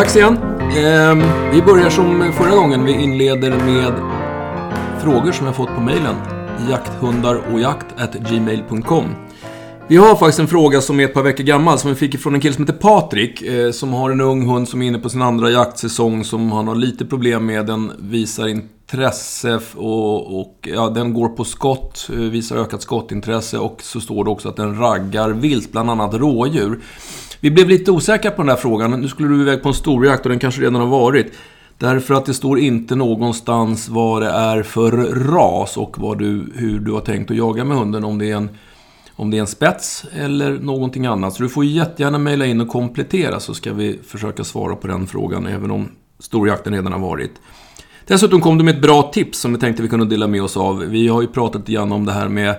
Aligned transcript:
Dags 0.00 0.16
igen. 0.16 0.38
Eh, 0.60 1.14
vi 1.52 1.62
börjar 1.62 1.90
som 1.90 2.32
förra 2.32 2.54
gången. 2.54 2.84
Vi 2.84 2.92
inleder 2.92 3.50
med 3.50 3.92
frågor 5.02 5.32
som 5.32 5.46
jag 5.46 5.56
fått 5.56 5.74
på 5.74 5.80
mejlen. 5.80 6.16
Jakthundarojaktgmail.com 6.70 9.04
Vi 9.88 9.96
har 9.96 10.16
faktiskt 10.16 10.38
en 10.38 10.48
fråga 10.48 10.80
som 10.80 11.00
är 11.00 11.04
ett 11.04 11.14
par 11.14 11.22
veckor 11.22 11.44
gammal 11.44 11.78
som 11.78 11.90
vi 11.90 11.96
fick 11.96 12.20
från 12.20 12.34
en 12.34 12.40
kille 12.40 12.54
som 12.54 12.66
heter 12.66 12.78
Patrik. 12.78 13.42
Eh, 13.42 13.70
som 13.70 13.92
har 13.92 14.10
en 14.10 14.20
ung 14.20 14.48
hund 14.48 14.68
som 14.68 14.82
är 14.82 14.86
inne 14.86 14.98
på 14.98 15.08
sin 15.08 15.22
andra 15.22 15.50
jaktsäsong 15.50 16.24
som 16.24 16.52
han 16.52 16.68
har 16.68 16.74
lite 16.74 17.04
problem 17.04 17.46
med. 17.46 17.66
Den 17.66 17.92
visar 17.98 18.48
intresse 18.48 19.60
och, 19.76 20.40
och 20.40 20.68
ja, 20.74 20.88
den 20.88 21.14
går 21.14 21.28
på 21.28 21.44
skott, 21.44 22.08
eh, 22.12 22.16
visar 22.16 22.56
ökat 22.56 22.82
skottintresse 22.82 23.58
och 23.58 23.82
så 23.82 24.00
står 24.00 24.24
det 24.24 24.30
också 24.30 24.48
att 24.48 24.56
den 24.56 24.78
raggar 24.78 25.30
vilt, 25.30 25.72
bland 25.72 25.90
annat 25.90 26.14
rådjur. 26.14 26.80
Vi 27.40 27.50
blev 27.50 27.68
lite 27.68 27.90
osäkra 27.90 28.30
på 28.30 28.42
den 28.42 28.48
här 28.48 28.56
frågan. 28.56 29.00
Nu 29.00 29.08
skulle 29.08 29.28
du 29.28 29.40
iväg 29.40 29.62
på 29.62 29.68
en 29.68 29.74
storjakt 29.74 30.22
och 30.26 30.30
den 30.30 30.38
kanske 30.38 30.60
redan 30.60 30.74
har 30.74 30.86
varit. 30.86 31.32
Därför 31.78 32.14
att 32.14 32.26
det 32.26 32.34
står 32.34 32.58
inte 32.58 32.94
någonstans 32.94 33.88
vad 33.88 34.22
det 34.22 34.30
är 34.30 34.62
för 34.62 34.92
ras 35.32 35.76
och 35.76 35.98
vad 35.98 36.18
du, 36.18 36.52
hur 36.54 36.80
du 36.80 36.92
har 36.92 37.00
tänkt 37.00 37.30
att 37.30 37.36
jaga 37.36 37.64
med 37.64 37.76
hunden. 37.76 38.04
Om 38.04 38.18
det 38.18 38.30
är 38.30 38.36
en, 38.36 38.48
om 39.16 39.30
det 39.30 39.36
är 39.36 39.40
en 39.40 39.46
spets 39.46 40.04
eller 40.16 40.58
någonting 40.58 41.06
annat. 41.06 41.34
Så 41.34 41.42
du 41.42 41.48
får 41.48 41.64
jättegärna 41.64 42.18
mejla 42.18 42.46
in 42.46 42.60
och 42.60 42.68
komplettera 42.68 43.40
så 43.40 43.54
ska 43.54 43.72
vi 43.72 43.98
försöka 44.06 44.44
svara 44.44 44.76
på 44.76 44.86
den 44.86 45.06
frågan 45.06 45.46
även 45.46 45.70
om 45.70 45.88
storjakten 46.18 46.74
redan 46.74 46.92
har 46.92 47.00
varit. 47.00 47.32
Dessutom 48.06 48.40
kom 48.40 48.58
du 48.58 48.64
med 48.64 48.74
ett 48.74 48.82
bra 48.82 49.02
tips 49.02 49.38
som 49.38 49.52
vi 49.52 49.58
tänkte 49.58 49.82
vi 49.82 49.88
kunde 49.88 50.06
dela 50.06 50.26
med 50.26 50.42
oss 50.42 50.56
av. 50.56 50.78
Vi 50.78 51.08
har 51.08 51.22
ju 51.22 51.28
pratat 51.28 51.68
igen 51.68 51.92
om 51.92 52.06
det 52.06 52.12
här 52.12 52.28
med 52.28 52.54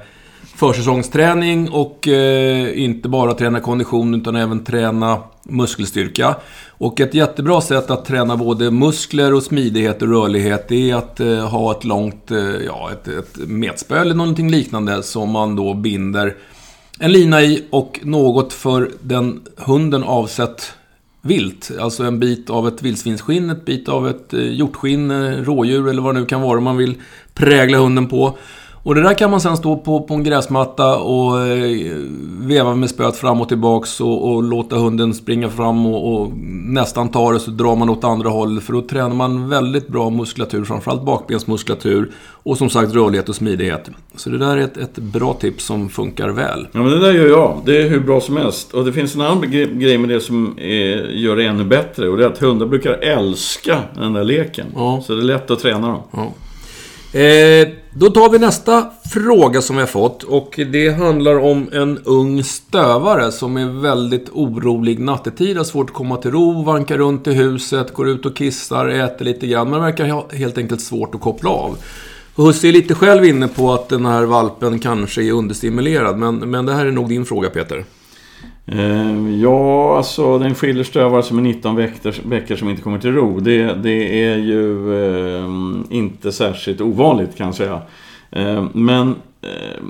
försäsongsträning 0.55 1.69
och 1.69 2.07
eh, 2.07 2.83
inte 2.83 3.09
bara 3.09 3.33
träna 3.33 3.59
kondition 3.59 4.15
utan 4.15 4.35
även 4.35 4.63
träna 4.63 5.17
muskelstyrka. 5.43 6.35
Och 6.67 6.99
ett 6.99 7.13
jättebra 7.13 7.61
sätt 7.61 7.91
att 7.91 8.05
träna 8.05 8.37
både 8.37 8.71
muskler 8.71 9.33
och 9.33 9.43
smidighet 9.43 10.01
och 10.01 10.07
rörlighet 10.07 10.67
det 10.67 10.91
är 10.91 10.95
att 10.95 11.19
eh, 11.19 11.49
ha 11.49 11.71
ett 11.71 11.83
långt, 11.83 12.31
eh, 12.31 12.37
ja 12.65 12.91
ett, 12.91 13.07
ett 13.07 13.37
metspö 13.37 14.01
eller 14.01 14.15
någonting 14.15 14.51
liknande 14.51 15.03
som 15.03 15.31
man 15.31 15.55
då 15.55 15.73
binder 15.73 16.35
en 16.99 17.11
lina 17.11 17.41
i 17.41 17.65
och 17.69 17.99
något 18.03 18.53
för 18.53 18.91
den 19.01 19.41
hunden 19.57 20.03
avsett 20.03 20.73
vilt. 21.21 21.71
Alltså 21.79 22.03
en 22.03 22.19
bit 22.19 22.49
av 22.49 22.67
ett 22.67 22.81
vildsvinsskinn, 22.81 23.49
ett 23.49 23.65
bit 23.65 23.89
av 23.89 24.09
ett 24.09 24.33
eh, 24.33 24.53
hjortskinn, 24.53 25.11
eh, 25.11 25.43
rådjur 25.43 25.89
eller 25.89 26.01
vad 26.01 26.15
det 26.15 26.19
nu 26.19 26.25
kan 26.25 26.41
vara 26.41 26.59
man 26.59 26.77
vill 26.77 26.95
prägla 27.33 27.77
hunden 27.77 28.07
på. 28.07 28.37
Och 28.83 28.95
det 28.95 29.01
där 29.01 29.13
kan 29.13 29.31
man 29.31 29.41
sen 29.41 29.57
stå 29.57 29.77
på, 29.77 30.01
på 30.01 30.13
en 30.13 30.23
gräsmatta 30.23 30.97
och 30.97 31.47
eh, 31.47 31.97
veva 32.41 32.75
med 32.75 32.89
spöet 32.89 33.17
fram 33.17 33.41
och 33.41 33.47
tillbaks 33.47 34.01
och, 34.01 34.31
och 34.31 34.43
låta 34.43 34.75
hunden 34.75 35.13
springa 35.13 35.49
fram 35.49 35.85
och, 35.85 36.13
och, 36.13 36.31
nästan 36.65 37.09
ta 37.09 37.31
det 37.31 37.39
så 37.39 37.51
drar 37.51 37.75
man 37.75 37.89
åt 37.89 38.03
andra 38.03 38.29
hållet. 38.29 38.63
För 38.63 38.73
då 38.73 38.81
tränar 38.81 39.15
man 39.15 39.49
väldigt 39.49 39.87
bra 39.87 40.09
muskulatur, 40.09 40.63
framförallt 40.63 41.03
bakbensmuskulatur 41.03 42.11
och 42.43 42.57
som 42.57 42.69
sagt 42.69 42.93
rörlighet 42.93 43.29
och 43.29 43.35
smidighet. 43.35 43.89
Så 44.15 44.29
det 44.29 44.37
där 44.37 44.57
är 44.57 44.61
ett, 44.61 44.77
ett 44.77 44.95
bra 44.95 45.33
tips 45.33 45.65
som 45.65 45.89
funkar 45.89 46.29
väl. 46.29 46.67
Ja, 46.71 46.79
men 46.79 46.91
det 46.91 46.99
där 46.99 47.13
gör 47.13 47.27
jag. 47.27 47.61
Det 47.65 47.81
är 47.81 47.89
hur 47.89 47.99
bra 47.99 48.21
som 48.21 48.37
helst. 48.37 48.73
Och 48.73 48.85
det 48.85 48.93
finns 48.93 49.15
en 49.15 49.21
annan 49.21 49.51
grej 49.51 49.97
med 49.97 50.09
det 50.09 50.19
som 50.19 50.55
är, 50.59 51.09
gör 51.09 51.35
det 51.35 51.45
ännu 51.45 51.63
bättre. 51.63 52.09
Och 52.09 52.17
det 52.17 52.25
är 52.25 52.29
att 52.29 52.37
hundar 52.37 52.65
brukar 52.65 52.93
älska 52.93 53.79
den 53.95 54.13
där 54.13 54.23
leken. 54.23 54.67
Ja. 54.75 55.03
Så 55.05 55.15
det 55.15 55.21
är 55.21 55.23
lätt 55.23 55.51
att 55.51 55.59
träna 55.59 55.87
dem. 55.87 56.01
Ja. 56.11 57.19
Eh, 57.19 57.67
då 57.93 58.09
tar 58.09 58.29
vi 58.29 58.39
nästa 58.39 58.91
fråga 59.13 59.61
som 59.61 59.75
vi 59.75 59.81
har 59.81 59.87
fått 59.87 60.23
och 60.23 60.59
det 60.71 60.89
handlar 60.89 61.39
om 61.39 61.69
en 61.71 61.97
ung 61.97 62.43
stövare 62.43 63.31
som 63.31 63.57
är 63.57 63.81
väldigt 63.81 64.29
orolig 64.29 64.99
nattetid, 64.99 65.57
har 65.57 65.63
svårt 65.63 65.89
att 65.89 65.95
komma 65.95 66.17
till 66.17 66.31
ro, 66.31 66.63
vankar 66.63 66.97
runt 66.97 67.27
i 67.27 67.33
huset, 67.33 67.93
går 67.93 68.09
ut 68.09 68.25
och 68.25 68.35
kissar, 68.35 68.87
äter 68.87 69.25
lite 69.25 69.47
grann, 69.47 69.69
men 69.69 69.81
verkar 69.81 70.07
ha 70.07 70.27
helt 70.31 70.57
enkelt 70.57 70.81
svårt 70.81 71.15
att 71.15 71.21
koppla 71.21 71.49
av. 71.49 71.77
Husse 72.35 72.67
är 72.67 72.71
lite 72.71 72.95
själv 72.95 73.25
inne 73.25 73.47
på 73.47 73.73
att 73.73 73.89
den 73.89 74.05
här 74.05 74.23
valpen 74.23 74.79
kanske 74.79 75.23
är 75.23 75.31
understimulerad, 75.31 76.17
men, 76.17 76.35
men 76.35 76.65
det 76.65 76.73
här 76.73 76.85
är 76.85 76.91
nog 76.91 77.09
din 77.09 77.25
fråga 77.25 77.49
Peter. 77.49 77.85
Eh, 78.71 79.41
ja, 79.41 79.97
alltså 79.97 80.37
den 80.37 80.55
skillerstövare 80.55 81.23
som 81.23 81.37
är 81.37 81.41
19 81.41 81.75
veckor, 81.75 82.13
veckor 82.29 82.55
som 82.55 82.69
inte 82.69 82.81
kommer 82.81 82.99
till 82.99 83.13
ro. 83.13 83.39
Det, 83.39 83.73
det 83.73 84.23
är 84.23 84.37
ju 84.37 84.93
eh, 85.05 85.49
inte 85.89 86.31
särskilt 86.31 86.81
ovanligt 86.81 87.37
kan 87.37 87.45
jag 87.45 87.55
säga. 87.55 87.81
Eh, 88.31 88.65
men 88.73 89.15
eh, 89.41 89.83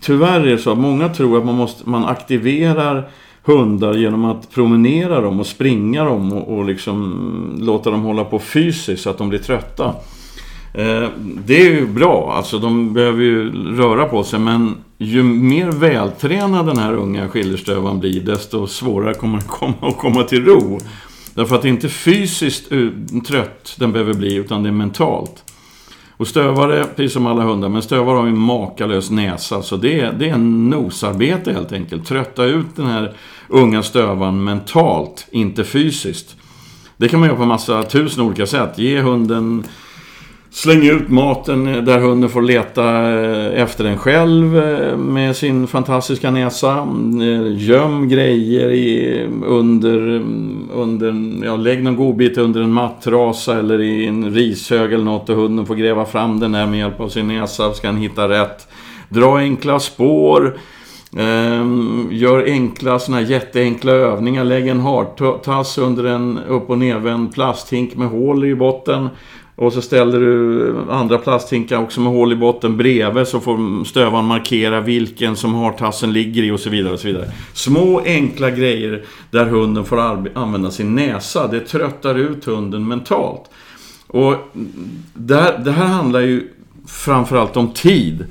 tyvärr 0.00 0.40
är 0.40 0.46
det 0.46 0.58
så 0.58 0.72
att 0.72 0.78
många 0.78 1.08
tror 1.08 1.38
att 1.38 1.44
man, 1.44 1.54
måste, 1.54 1.88
man 1.88 2.04
aktiverar 2.04 3.10
hundar 3.42 3.94
genom 3.94 4.24
att 4.24 4.50
promenera 4.50 5.20
dem 5.20 5.40
och 5.40 5.46
springa 5.46 6.04
dem 6.04 6.32
och, 6.32 6.58
och 6.58 6.64
liksom 6.64 7.58
låta 7.60 7.90
dem 7.90 8.02
hålla 8.02 8.24
på 8.24 8.38
fysiskt 8.38 9.02
så 9.02 9.10
att 9.10 9.18
de 9.18 9.28
blir 9.28 9.38
trötta. 9.38 9.94
Eh, 10.74 11.08
det 11.44 11.60
är 11.60 11.70
ju 11.70 11.86
bra, 11.86 12.32
alltså 12.36 12.58
de 12.58 12.92
behöver 12.92 13.22
ju 13.22 13.52
röra 13.76 14.04
på 14.04 14.24
sig 14.24 14.38
men 14.38 14.76
ju 14.98 15.22
mer 15.22 15.70
vältränad 15.70 16.66
den 16.66 16.78
här 16.78 16.92
unga 16.92 17.28
skillerstövaren 17.28 18.00
blir 18.00 18.20
desto 18.20 18.66
svårare 18.66 19.14
kommer 19.14 19.38
den 19.38 19.48
komma 19.48 19.74
att 19.80 19.98
komma 19.98 20.22
till 20.22 20.44
ro. 20.44 20.78
Därför 21.34 21.56
att 21.56 21.62
det 21.62 21.68
är 21.68 21.70
inte 21.70 21.88
fysiskt 21.88 22.68
trött 23.26 23.76
den 23.78 23.92
behöver 23.92 24.14
bli 24.14 24.34
utan 24.34 24.62
det 24.62 24.68
är 24.68 24.72
mentalt. 24.72 25.44
Och 26.18 26.28
stövare, 26.28 26.84
precis 26.84 27.12
som 27.12 27.26
alla 27.26 27.42
hundar, 27.42 27.68
men 27.68 27.82
stövare 27.82 28.16
har 28.16 28.24
ju 28.24 28.30
en 28.30 28.38
makalös 28.38 29.10
näsa. 29.10 29.62
Så 29.62 29.76
det 29.76 30.00
är, 30.00 30.12
det 30.12 30.28
är 30.28 30.34
en 30.34 30.70
nosarbete 30.70 31.52
helt 31.52 31.72
enkelt. 31.72 32.06
Trötta 32.06 32.44
ut 32.44 32.76
den 32.76 32.86
här 32.86 33.14
unga 33.48 33.82
stövaren 33.82 34.44
mentalt, 34.44 35.26
inte 35.30 35.64
fysiskt. 35.64 36.36
Det 36.96 37.08
kan 37.08 37.20
man 37.20 37.28
göra 37.28 37.38
på 37.38 37.44
massa 37.44 37.82
tusen 37.82 38.24
olika 38.24 38.46
sätt. 38.46 38.78
Ge 38.78 39.00
hunden 39.00 39.64
Släng 40.50 40.86
ut 40.86 41.08
maten 41.08 41.64
där 41.64 41.98
hunden 41.98 42.30
får 42.30 42.42
leta 42.42 43.10
eh, 43.10 43.62
efter 43.62 43.84
den 43.84 43.98
själv 43.98 44.58
eh, 44.58 44.96
med 44.96 45.36
sin 45.36 45.66
fantastiska 45.66 46.30
näsa. 46.30 46.88
Eh, 47.20 47.56
göm 47.56 48.08
grejer 48.08 48.70
i, 48.70 49.26
under, 49.46 49.98
under, 50.74 51.14
ja, 51.44 51.56
lägg 51.56 51.82
någon 51.84 51.96
godbit 51.96 52.38
under 52.38 52.60
en 52.60 52.72
mattrasa 52.72 53.58
eller 53.58 53.80
i 53.80 54.06
en 54.06 54.34
rishög 54.34 54.92
eller 54.92 55.04
något 55.04 55.28
och 55.28 55.36
hunden 55.36 55.66
får 55.66 55.74
gräva 55.74 56.04
fram 56.04 56.40
den 56.40 56.52
där 56.52 56.66
med 56.66 56.78
hjälp 56.78 57.00
av 57.00 57.08
sin 57.08 57.28
näsa. 57.28 57.72
Ska 57.72 57.88
han 57.88 57.96
hitta 57.96 58.28
rätt. 58.28 58.68
Dra 59.08 59.36
enkla 59.36 59.80
spår. 59.80 60.58
Um, 61.12 62.08
gör 62.10 62.44
enkla, 62.44 62.98
såna 62.98 63.16
här 63.16 63.24
jätteenkla 63.24 63.92
övningar. 63.92 64.44
Lägg 64.44 64.68
en 64.68 64.80
hartass 64.80 65.78
under 65.78 66.04
en 66.04 66.38
upp 66.48 66.70
och 66.70 66.78
nedvänd 66.78 67.34
plasthink 67.34 67.96
med 67.96 68.08
hål 68.08 68.44
i 68.44 68.54
botten. 68.54 69.08
Och 69.60 69.72
så 69.72 69.82
ställer 69.82 70.20
du 70.20 70.76
andra 70.90 71.18
plasthinkar 71.18 71.78
också 71.78 72.00
med 72.00 72.12
hål 72.12 72.32
i 72.32 72.36
botten 72.36 72.76
bredvid 72.76 73.26
så 73.26 73.40
får 73.40 73.84
stövaren 73.84 74.24
markera 74.24 74.80
vilken 74.80 75.36
som 75.36 75.54
hartassen 75.54 76.12
ligger 76.12 76.42
i 76.42 76.50
och 76.50 76.60
så 76.60 76.70
vidare. 76.70 76.92
och 76.92 77.00
så 77.00 77.06
vidare. 77.06 77.30
Små 77.52 78.00
enkla 78.04 78.50
grejer 78.50 79.04
där 79.30 79.44
hunden 79.44 79.84
får 79.84 80.00
använda 80.34 80.70
sin 80.70 80.94
näsa. 80.94 81.46
Det 81.46 81.60
tröttar 81.60 82.14
ut 82.14 82.44
hunden 82.44 82.88
mentalt. 82.88 83.42
Och 84.06 84.34
det 85.14 85.60
det 85.64 85.72
här 85.72 85.86
handlar 85.86 86.20
ju 86.20 86.48
framförallt 86.86 87.56
om 87.56 87.70
tid. 87.70 88.24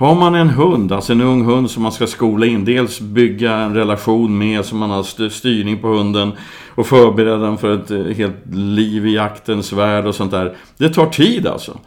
Har 0.00 0.14
man 0.14 0.34
en 0.34 0.48
hund, 0.48 0.92
alltså 0.92 1.12
en 1.12 1.20
ung 1.20 1.44
hund 1.44 1.70
som 1.70 1.82
man 1.82 1.92
ska 1.92 2.06
skola 2.06 2.46
in, 2.46 2.64
dels 2.64 3.00
bygga 3.00 3.56
en 3.56 3.74
relation 3.74 4.38
med 4.38 4.64
så 4.64 4.74
man 4.76 4.90
har 4.90 5.28
styrning 5.28 5.78
på 5.78 5.88
hunden 5.88 6.32
och 6.74 6.86
förbereda 6.86 7.36
den 7.36 7.58
för 7.58 7.74
ett 7.74 7.90
eh, 7.90 8.04
helt 8.04 8.54
liv 8.54 9.06
i 9.06 9.14
jaktens 9.14 9.72
värld 9.72 10.06
och 10.06 10.14
sånt 10.14 10.30
där. 10.30 10.56
Det 10.76 10.88
tar 10.88 11.06
tid 11.06 11.46
alltså. 11.46 11.78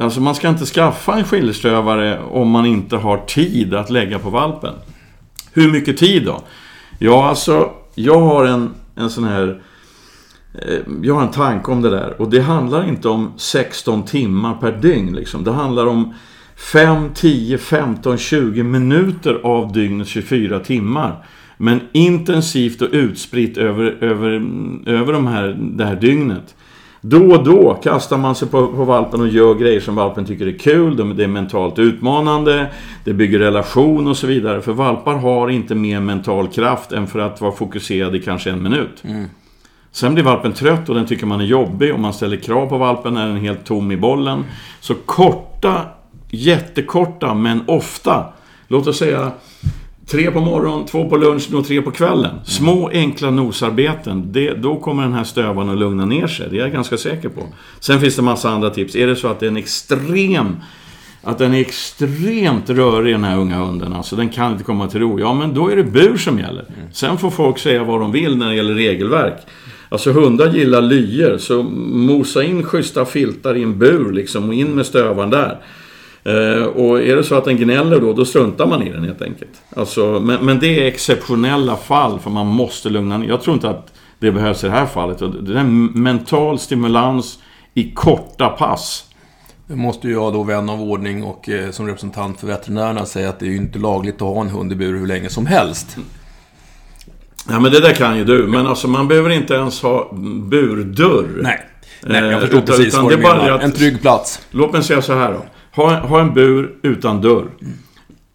Alltså 0.00 0.20
man 0.20 0.34
ska 0.34 0.48
inte 0.48 0.66
skaffa 0.66 1.14
en 1.14 1.24
skiljeströvare 1.24 2.20
om 2.30 2.50
man 2.50 2.66
inte 2.66 2.96
har 2.96 3.18
tid 3.18 3.74
att 3.74 3.90
lägga 3.90 4.18
på 4.18 4.30
valpen. 4.30 4.74
Hur 5.52 5.72
mycket 5.72 5.96
tid 5.96 6.24
då? 6.24 6.40
Ja, 6.98 7.28
alltså 7.28 7.70
jag 7.94 8.20
har 8.20 8.44
en, 8.44 8.70
en 8.94 9.10
sån 9.10 9.24
här... 9.24 9.62
Eh, 10.54 10.78
jag 11.02 11.14
har 11.14 11.22
en 11.22 11.30
tanke 11.30 11.70
om 11.70 11.82
det 11.82 11.90
där 11.90 12.20
och 12.20 12.30
det 12.30 12.40
handlar 12.40 12.88
inte 12.88 13.08
om 13.08 13.32
16 13.36 14.02
timmar 14.02 14.54
per 14.54 14.72
dygn 14.72 15.14
liksom. 15.14 15.44
Det 15.44 15.52
handlar 15.52 15.86
om 15.86 16.14
5, 16.58 17.10
10, 17.14 17.58
15, 17.58 18.18
20 18.18 18.62
minuter 18.62 19.40
av 19.42 19.72
dygnets 19.72 20.10
24 20.10 20.60
timmar. 20.60 21.24
Men 21.56 21.80
intensivt 21.92 22.82
och 22.82 22.88
utspritt 22.92 23.56
över, 23.56 23.96
över, 24.00 24.30
över 24.86 25.12
de 25.12 25.26
här, 25.26 25.56
det 25.60 25.84
här 25.84 25.96
dygnet. 25.96 26.54
Då 27.00 27.34
och 27.34 27.44
då 27.44 27.74
kastar 27.82 28.18
man 28.18 28.34
sig 28.34 28.48
på, 28.48 28.66
på 28.66 28.84
valpen 28.84 29.20
och 29.20 29.28
gör 29.28 29.54
grejer 29.54 29.80
som 29.80 29.94
valpen 29.94 30.26
tycker 30.26 30.46
är 30.46 30.58
kul. 30.58 31.16
Det 31.16 31.24
är 31.24 31.28
mentalt 31.28 31.78
utmanande, 31.78 32.66
det 33.04 33.12
bygger 33.12 33.38
relation 33.38 34.06
och 34.06 34.16
så 34.16 34.26
vidare. 34.26 34.60
För 34.60 34.72
valpar 34.72 35.14
har 35.14 35.48
inte 35.48 35.74
mer 35.74 36.00
mental 36.00 36.48
kraft 36.48 36.92
än 36.92 37.06
för 37.06 37.18
att 37.18 37.40
vara 37.40 37.52
fokuserad 37.52 38.16
i 38.16 38.20
kanske 38.20 38.50
en 38.50 38.62
minut. 38.62 39.04
Mm. 39.04 39.26
Sen 39.92 40.14
blir 40.14 40.24
valpen 40.24 40.52
trött 40.52 40.88
och 40.88 40.94
den 40.94 41.06
tycker 41.06 41.26
man 41.26 41.40
är 41.40 41.44
jobbig 41.44 41.94
och 41.94 42.00
man 42.00 42.12
ställer 42.12 42.36
krav 42.36 42.66
på 42.66 42.78
valpen 42.78 43.14
när 43.14 43.26
den 43.26 43.36
är 43.36 43.40
helt 43.40 43.64
tom 43.64 43.92
i 43.92 43.96
bollen. 43.96 44.44
Så 44.80 44.94
korta 44.94 45.82
jättekorta 46.30 47.34
men 47.34 47.60
ofta, 47.66 48.32
låt 48.68 48.86
oss 48.86 48.98
säga 48.98 49.32
Tre 50.10 50.30
på 50.30 50.40
morgonen, 50.40 50.86
två 50.86 51.08
på 51.08 51.16
lunchen 51.16 51.54
och 51.56 51.66
tre 51.66 51.82
på 51.82 51.90
kvällen. 51.90 52.34
Små 52.44 52.90
enkla 52.92 53.30
nosarbeten. 53.30 54.32
Det, 54.32 54.54
då 54.54 54.76
kommer 54.76 55.02
den 55.02 55.12
här 55.12 55.24
stövaren 55.24 55.68
att 55.68 55.78
lugna 55.78 56.04
ner 56.04 56.26
sig. 56.26 56.48
Det 56.50 56.56
är 56.56 56.60
jag 56.60 56.72
ganska 56.72 56.96
säker 56.96 57.28
på. 57.28 57.42
Sen 57.80 58.00
finns 58.00 58.16
det 58.16 58.22
massa 58.22 58.50
andra 58.50 58.70
tips. 58.70 58.96
Är 58.96 59.06
det 59.06 59.16
så 59.16 59.28
att 59.28 59.40
det 59.40 59.46
är 59.46 59.50
en 59.50 59.56
extrem 59.56 60.56
att 61.22 61.38
den 61.38 61.54
är 61.54 61.60
extremt 61.60 62.70
rörig 62.70 63.14
den 63.14 63.24
här 63.24 63.38
unga 63.38 63.56
hunden. 63.56 63.92
Alltså 63.92 64.16
den 64.16 64.28
kan 64.28 64.52
inte 64.52 64.64
komma 64.64 64.88
till 64.88 65.00
ro. 65.00 65.20
Ja, 65.20 65.34
men 65.34 65.54
då 65.54 65.68
är 65.68 65.76
det 65.76 65.84
bur 65.84 66.16
som 66.16 66.38
gäller. 66.38 66.64
Sen 66.92 67.18
får 67.18 67.30
folk 67.30 67.58
säga 67.58 67.84
vad 67.84 68.00
de 68.00 68.12
vill 68.12 68.36
när 68.36 68.48
det 68.48 68.54
gäller 68.54 68.74
regelverk. 68.74 69.46
Alltså 69.88 70.12
hundar 70.12 70.52
gillar 70.52 70.82
lyer, 70.82 71.38
så 71.38 71.62
mosa 71.62 72.44
in 72.44 72.62
schyssta 72.62 73.04
filtar 73.04 73.56
i 73.56 73.62
en 73.62 73.78
bur 73.78 74.12
liksom 74.12 74.48
och 74.48 74.54
in 74.54 74.74
med 74.74 74.86
stövaren 74.86 75.30
där. 75.30 75.58
Eh, 76.28 76.64
och 76.64 77.02
är 77.02 77.16
det 77.16 77.24
så 77.24 77.34
att 77.34 77.44
den 77.44 77.56
gnäller 77.56 78.00
då, 78.00 78.12
då 78.12 78.24
struntar 78.24 78.66
man 78.66 78.82
i 78.82 78.92
den 78.92 79.04
helt 79.04 79.22
enkelt. 79.22 79.50
Alltså, 79.76 80.20
men, 80.20 80.44
men 80.44 80.58
det 80.58 80.80
är 80.82 80.86
exceptionella 80.86 81.76
fall, 81.76 82.18
för 82.18 82.30
man 82.30 82.46
måste 82.46 82.88
lugna 82.90 83.18
ner. 83.18 83.28
Jag 83.28 83.42
tror 83.42 83.54
inte 83.54 83.68
att 83.70 83.92
det 84.18 84.32
behövs 84.32 84.64
i 84.64 84.66
det 84.66 84.72
här 84.72 84.86
fallet. 84.86 85.18
Det 85.18 85.52
är 85.52 85.56
en 85.56 85.84
mental 85.84 86.58
stimulans 86.58 87.38
i 87.74 87.90
korta 87.90 88.48
pass. 88.48 89.04
Nu 89.66 89.76
måste 89.76 90.08
jag 90.08 90.32
då, 90.32 90.42
vän 90.42 90.68
av 90.68 90.82
ordning 90.82 91.22
och 91.24 91.48
eh, 91.48 91.70
som 91.70 91.86
representant 91.86 92.40
för 92.40 92.46
veterinärerna, 92.46 93.06
säga 93.06 93.28
att 93.28 93.40
det 93.40 93.46
är 93.46 93.50
ju 93.50 93.56
inte 93.56 93.78
lagligt 93.78 94.14
att 94.14 94.20
ha 94.20 94.40
en 94.40 94.48
hund 94.48 94.72
i 94.72 94.74
bur 94.76 94.98
hur 94.98 95.06
länge 95.06 95.28
som 95.28 95.46
helst. 95.46 95.96
Ja, 97.50 97.60
men 97.60 97.72
det 97.72 97.80
där 97.80 97.92
kan 97.94 98.18
ju 98.18 98.24
du. 98.24 98.46
Men 98.46 98.66
alltså 98.66 98.88
man 98.88 99.08
behöver 99.08 99.30
inte 99.30 99.54
ens 99.54 99.82
ha 99.82 100.08
burdörr. 100.48 101.38
Nej. 101.42 101.60
Nej, 102.02 102.22
jag 102.24 102.32
Eh, 102.32 102.40
förstår 102.40 102.58
utan- 102.58 102.66
precis 102.66 102.86
utan 102.94 103.02
vad 103.04 103.12
du 103.12 103.16
är 103.18 103.22
bara 103.22 103.36
menar. 103.36 103.50
att- 103.50 103.62
En 103.62 103.72
trygg 103.72 104.00
plats. 104.00 104.40
Låt 104.50 104.72
mig 104.72 104.82
säga 104.82 105.02
så 105.02 105.12
här 105.14 105.32
då. 105.32 105.44
Ha, 105.78 106.00
ha 106.00 106.20
en 106.20 106.34
bur 106.34 106.74
utan 106.82 107.20
dörr. 107.20 107.46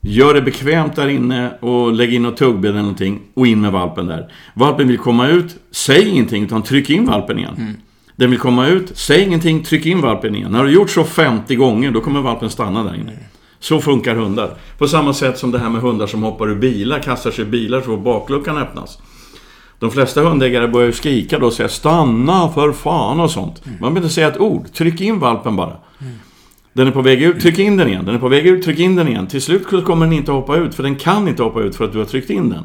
Gör 0.02 0.34
det 0.34 0.42
bekvämt 0.42 0.96
där 0.96 1.08
inne 1.08 1.52
och 1.60 1.94
lägg 1.94 2.14
in 2.14 2.24
något 2.24 2.38
tuggbed 2.38 2.70
eller 2.72 2.80
någonting 2.82 3.22
och 3.34 3.48
in 3.48 3.62
med 3.62 3.72
valpen 3.72 4.08
där. 4.08 4.32
Valpen 4.54 4.88
vill 4.88 4.98
komma 4.98 5.28
ut, 5.28 5.56
säg 5.72 6.10
ingenting 6.10 6.44
utan 6.44 6.62
tryck 6.64 6.90
in 6.90 7.06
valpen 7.06 7.40
igen. 7.40 7.78
Den 8.16 8.30
vill 8.30 8.40
komma 8.40 8.68
ut, 8.68 8.92
säg 8.98 9.22
ingenting, 9.24 9.64
tryck 9.64 9.86
in 9.86 10.02
valpen 10.02 10.36
igen. 10.36 10.52
När 10.52 10.64
du 10.64 10.72
gjort 10.72 10.90
så 10.90 11.04
50 11.04 11.56
gånger, 11.56 11.92
då 11.92 12.02
kommer 12.02 12.22
valpen 12.22 12.50
stanna 12.50 12.84
där 12.84 12.96
inne. 12.96 13.12
Så 13.60 13.80
funkar 13.80 14.16
hundar. 14.16 14.56
På 14.78 14.88
samma 14.88 15.14
sätt 15.14 15.38
som 15.38 15.52
det 15.52 15.60
här 15.60 15.70
med 15.70 15.82
hundar 15.82 16.08
som 16.08 16.24
hoppar 16.24 16.50
ur 16.50 16.56
bilar, 16.56 17.00
kastar 17.00 17.32
sig 17.32 17.46
i 17.46 17.48
bilar 17.48 17.82
så 17.82 17.98
bakluckan 17.98 18.58
öppnas. 18.58 18.98
De 19.80 19.92
flesta 19.92 20.22
hundägare 20.22 20.68
börjar 20.68 20.88
ju 20.88 20.94
skrika 20.94 21.40
då 21.40 21.46
och 21.46 21.54
säga 21.54 21.70
stanna 21.70 22.50
för 22.50 22.72
fan 22.72 23.20
och 23.20 23.32
sånt. 23.32 23.66
Man 23.66 23.80
behöver 23.80 23.98
inte 23.98 24.10
säga 24.10 24.28
ett 24.28 24.40
ord. 24.40 24.74
Tryck 24.74 25.02
in 25.02 25.20
valpen 25.20 25.56
bara. 25.56 25.76
Den 26.74 26.88
är 26.88 26.92
på 26.92 27.02
väg 27.02 27.24
ut, 27.24 27.42
tryck 27.42 27.60
in 27.60 27.78
den 27.78 27.88
igen. 27.88 28.06
Den 28.06 28.16
är 28.16 28.20
på 28.20 28.28
väg 28.28 28.48
ut, 28.48 28.64
tryck 28.64 28.80
in 28.80 28.96
den 28.96 29.08
igen. 29.08 29.28
Till 29.28 29.42
slut 29.42 29.68
kommer 29.68 30.06
den 30.06 30.14
inte 30.14 30.32
hoppa 30.32 30.58
ut, 30.58 30.76
för 30.76 30.84
den 30.84 30.96
kan 30.96 31.28
inte 31.28 31.44
hoppa 31.44 31.62
ut 31.62 31.76
för 31.76 31.86
att 31.86 31.92
du 31.92 31.98
har 31.98 32.06
tryckt 32.06 32.30
in 32.30 32.50
den. 32.50 32.64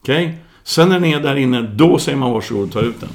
Okej? 0.00 0.38
Sen 0.64 0.88
när 0.88 1.00
den 1.00 1.04
är 1.04 1.20
där 1.20 1.36
inne, 1.36 1.62
då 1.62 1.98
säger 1.98 2.18
man 2.18 2.32
varsågod 2.32 2.64
och 2.64 2.72
tar 2.72 2.82
ut 2.82 3.00
den. 3.00 3.08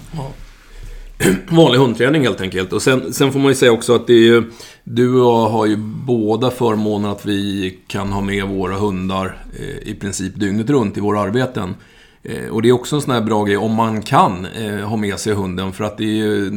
Vanlig 1.57 1.79
hundträning 1.79 2.21
helt 2.21 2.41
enkelt. 2.41 2.73
Och 2.73 2.81
sen, 2.81 3.13
sen 3.13 3.31
får 3.31 3.39
man 3.39 3.47
ju 3.47 3.55
säga 3.55 3.71
också 3.71 3.95
att 3.95 4.07
det 4.07 4.13
är 4.13 4.25
ju... 4.25 4.43
Du 4.83 5.13
och 5.13 5.19
jag 5.19 5.49
har 5.49 5.65
ju 5.65 5.77
båda 6.05 6.51
förmånen 6.51 7.11
att 7.11 7.25
vi 7.25 7.79
kan 7.87 8.11
ha 8.11 8.21
med 8.21 8.45
våra 8.45 8.75
hundar 8.75 9.37
eh, 9.59 9.89
i 9.89 9.95
princip 9.95 10.35
dygnet 10.35 10.69
runt 10.69 10.97
i 10.97 10.99
våra 10.99 11.19
arbeten. 11.19 11.75
Eh, 12.23 12.49
och 12.49 12.61
det 12.61 12.69
är 12.69 12.73
också 12.73 12.95
en 12.95 13.01
sån 13.01 13.13
här 13.13 13.21
bra 13.21 13.43
grej 13.43 13.57
om 13.57 13.73
man 13.75 14.01
kan 14.01 14.45
eh, 14.45 14.87
ha 14.87 14.97
med 14.97 15.19
sig 15.19 15.33
hunden. 15.33 15.73
För 15.73 15.83
att 15.83 15.97
det 15.97 16.03
är 16.03 16.25
ju 16.25 16.51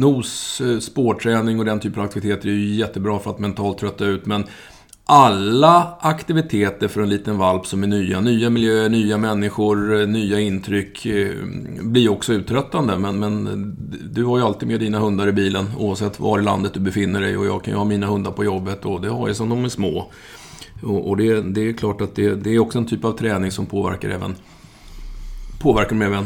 nos, 0.00 0.60
eh, 0.60 0.78
spårträning 0.78 1.58
och 1.58 1.64
den 1.64 1.80
typen 1.80 2.00
av 2.00 2.06
aktiviteter 2.06 2.48
är 2.48 2.52
ju 2.52 2.74
jättebra 2.74 3.18
för 3.18 3.30
att 3.30 3.38
mentalt 3.38 3.78
trötta 3.78 4.04
ut. 4.04 4.26
Men 4.26 4.44
alla 5.12 5.98
aktiviteter 6.00 6.88
för 6.88 7.00
en 7.00 7.08
liten 7.08 7.38
valp 7.38 7.66
som 7.66 7.82
är 7.82 7.86
nya, 7.86 8.20
nya 8.20 8.50
miljöer, 8.50 8.88
nya 8.88 9.18
människor, 9.18 10.00
eh, 10.00 10.06
nya 10.06 10.40
intryck, 10.40 11.06
eh, 11.06 11.34
blir 11.82 12.08
också 12.08 12.32
uttröttande. 12.32 12.98
Men, 12.98 13.18
men 13.18 13.76
du 14.10 14.24
har 14.24 14.38
ju 14.38 14.44
alltid 14.44 14.68
med 14.68 14.80
dina 14.80 14.98
hundar 14.98 15.28
i 15.28 15.32
bilen, 15.32 15.66
oavsett 15.78 16.20
var 16.20 16.38
i 16.38 16.42
landet 16.42 16.74
du 16.74 16.80
befinner 16.80 17.20
dig. 17.20 17.36
Och 17.36 17.46
jag 17.46 17.64
kan 17.64 17.74
ju 17.74 17.78
ha 17.78 17.84
mina 17.84 18.06
hundar 18.06 18.30
på 18.30 18.44
jobbet 18.44 18.84
och 18.84 19.00
det 19.00 19.08
har 19.08 19.26
jag 19.26 19.36
som 19.36 19.48
de 19.48 19.64
är 19.64 19.68
små. 19.68 20.10
Och, 20.82 21.08
och 21.08 21.16
det, 21.16 21.42
det 21.42 21.68
är 21.68 21.72
klart 21.72 22.00
att 22.00 22.14
det, 22.14 22.34
det 22.34 22.50
är 22.50 22.58
också 22.58 22.78
en 22.78 22.86
typ 22.86 23.04
av 23.04 23.12
träning 23.12 23.50
som 23.50 23.66
påverkar 23.66 24.08
även 24.08 24.34
Påverkar 25.60 25.90
dem 25.90 26.02
även 26.02 26.24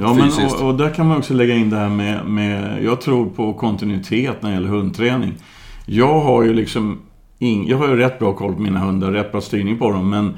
Ja, 0.00 0.14
men, 0.14 0.30
fysiskt. 0.30 0.54
och, 0.60 0.68
och 0.68 0.74
där 0.74 0.94
kan 0.94 1.06
man 1.06 1.18
också 1.18 1.34
lägga 1.34 1.54
in 1.54 1.70
det 1.70 1.76
här 1.76 1.88
med, 1.88 2.26
med... 2.26 2.84
Jag 2.84 3.00
tror 3.00 3.26
på 3.26 3.52
kontinuitet 3.52 4.42
när 4.42 4.50
det 4.50 4.54
gäller 4.54 4.68
hundträning. 4.68 5.34
Jag 5.86 6.20
har 6.20 6.42
ju 6.42 6.52
liksom... 6.52 6.98
In, 7.38 7.66
jag 7.66 7.78
har 7.78 7.88
ju 7.88 7.96
rätt 7.96 8.18
bra 8.18 8.32
koll 8.32 8.54
på 8.54 8.60
mina 8.60 8.80
hundar, 8.80 9.12
rätt 9.12 9.32
bra 9.32 9.40
styrning 9.40 9.78
på 9.78 9.90
dem, 9.90 10.10
men... 10.10 10.36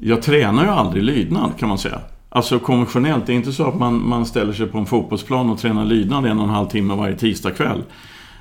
Jag 0.00 0.22
tränar 0.22 0.64
ju 0.64 0.70
aldrig 0.70 1.02
lydnad, 1.02 1.50
kan 1.58 1.68
man 1.68 1.78
säga. 1.78 2.00
Alltså 2.28 2.58
konventionellt, 2.58 3.26
det 3.26 3.32
är 3.32 3.34
inte 3.34 3.52
så 3.52 3.68
att 3.68 3.78
man, 3.78 4.08
man 4.08 4.26
ställer 4.26 4.52
sig 4.52 4.66
på 4.66 4.78
en 4.78 4.86
fotbollsplan 4.86 5.50
och 5.50 5.58
tränar 5.58 5.84
lydnad 5.84 6.26
en 6.26 6.38
och 6.38 6.44
en 6.44 6.50
halv 6.50 6.66
timme 6.66 6.94
varje 6.94 7.16
tisdagkväll. 7.16 7.82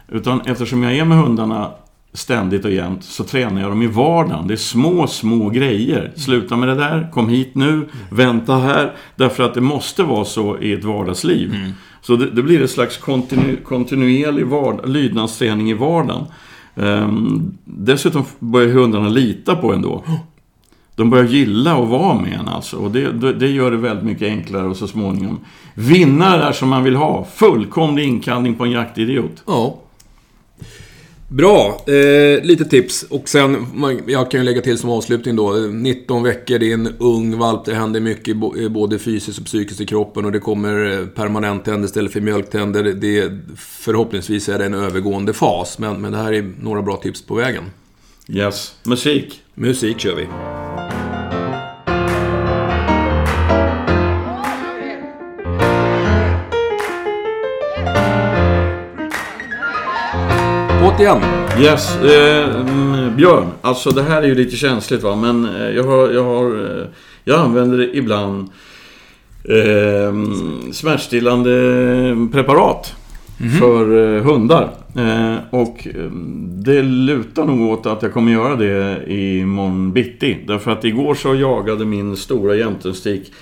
Utan 0.07 0.41
eftersom 0.41 0.83
jag 0.83 0.97
är 0.97 1.05
med 1.05 1.17
hundarna 1.17 1.71
ständigt 2.17 2.65
och 2.65 2.71
jämt 2.71 3.03
så 3.03 3.23
tränar 3.23 3.61
jag 3.61 3.71
dem 3.71 3.81
i 3.81 3.87
vardagen. 3.87 4.47
Det 4.47 4.53
är 4.53 4.57
små, 4.57 5.07
små 5.07 5.49
grejer. 5.49 6.11
Sluta 6.15 6.57
med 6.57 6.69
det 6.69 6.75
där, 6.75 7.11
kom 7.13 7.29
hit 7.29 7.55
nu, 7.55 7.89
vänta 8.09 8.55
här. 8.55 8.93
Därför 9.15 9.43
att 9.43 9.53
det 9.53 9.61
måste 9.61 10.03
vara 10.03 10.25
så 10.25 10.59
i 10.59 10.73
ett 10.73 10.83
vardagsliv. 10.83 11.55
Så 12.01 12.15
det, 12.15 12.31
det 12.31 12.43
blir 12.43 12.63
ett 12.63 12.71
slags 12.71 12.97
kontinu, 12.97 13.57
kontinuerlig 13.63 14.47
vard, 14.47 14.89
lydnadsträning 14.89 15.69
i 15.69 15.73
vardagen. 15.73 16.25
Ehm, 16.75 17.57
dessutom 17.65 18.23
börjar 18.39 18.69
hundarna 18.69 19.09
lita 19.09 19.55
på 19.55 19.73
en 19.73 19.81
då. 19.81 20.03
De 20.95 21.09
börjar 21.09 21.25
gilla 21.25 21.83
att 21.83 21.89
vara 21.89 22.21
med 22.21 22.33
en 22.33 22.47
alltså. 22.47 22.77
Och 22.77 22.91
det, 22.91 23.11
det, 23.11 23.33
det 23.33 23.47
gör 23.47 23.71
det 23.71 23.77
väldigt 23.77 24.05
mycket 24.05 24.27
enklare 24.27 24.67
och 24.67 24.77
så 24.77 24.87
småningom 24.87 25.39
vinna 25.73 26.37
det 26.37 26.43
där 26.43 26.51
som 26.51 26.69
man 26.69 26.83
vill 26.83 26.95
ha. 26.95 27.27
Fullkomlig 27.35 28.07
inkallning 28.07 28.55
på 28.55 28.63
en 28.63 28.71
jaktidiot. 28.71 29.43
Ja. 29.47 29.75
Bra, 31.29 31.81
eh, 31.88 32.44
lite 32.44 32.65
tips. 32.65 33.03
Och 33.03 33.29
sen, 33.29 33.68
man, 33.74 34.01
jag 34.07 34.31
kan 34.31 34.39
ju 34.39 34.45
lägga 34.45 34.62
till 34.62 34.77
som 34.77 34.89
avslutning 34.89 35.35
då. 35.35 35.53
19 35.53 36.24
veckor, 36.24 36.59
det 36.59 36.69
är 36.69 36.74
en 36.74 36.95
ung 37.00 37.38
valp. 37.38 37.65
Det 37.65 37.74
händer 37.74 38.00
mycket 38.00 38.35
eh, 38.35 38.69
både 38.69 39.00
fysiskt 39.00 39.39
och 39.39 39.45
psykiskt 39.45 39.81
i 39.81 39.85
kroppen. 39.85 40.25
Och 40.25 40.31
det 40.31 40.39
kommer 40.39 41.00
eh, 41.00 41.06
permanenttänder 41.06 41.85
istället 41.85 42.13
för 42.13 42.21
mjölktänder. 42.21 42.83
Det, 42.83 43.31
förhoppningsvis 43.57 44.50
är 44.50 44.59
det 44.59 44.65
en 44.65 44.74
övergående 44.74 45.33
fas. 45.33 45.80
Men, 45.80 46.01
men 46.01 46.11
det 46.11 46.18
här 46.18 46.33
är 46.33 46.51
några 46.61 46.81
bra 46.81 46.97
tips 46.97 47.21
på 47.21 47.35
vägen. 47.35 47.63
Yes. 48.30 48.75
Musik. 48.83 49.42
Musik 49.54 49.99
kör 49.99 50.16
vi. 50.16 50.28
Återigen. 60.97 61.21
Yes, 61.59 62.01
eh, 62.01 62.56
mm, 62.56 63.16
Björn. 63.16 63.47
Alltså 63.61 63.89
det 63.89 64.04
här 64.04 64.21
är 64.21 64.27
ju 64.27 64.35
lite 64.35 64.56
känsligt 64.56 65.04
va, 65.04 65.16
men 65.16 65.45
eh, 65.56 65.69
jag 65.69 65.83
har... 65.83 66.09
Jag, 66.09 66.23
har, 66.23 66.45
eh, 66.45 66.85
jag 67.23 67.39
använder 67.39 67.95
ibland 67.95 68.49
eh, 69.44 70.13
smärtstillande 70.71 71.49
preparat 72.31 72.95
för 73.59 74.16
eh, 74.18 74.23
hundar. 74.23 74.69
Eh, 74.95 75.35
och 75.49 75.87
eh, 75.87 76.11
det 76.63 76.81
lutar 76.81 77.45
nog 77.45 77.71
åt 77.71 77.85
att 77.85 78.01
jag 78.01 78.13
kommer 78.13 78.31
göra 78.31 78.56
det 78.56 79.04
i 79.07 79.45
morgon 79.45 79.92
bitti. 79.94 80.37
Därför 80.47 80.71
att 80.71 80.83
igår 80.83 81.16
så 81.16 81.35
jagade 81.35 81.85
min 81.85 82.18
stora 82.18 82.56
jämtenstik 82.56 83.33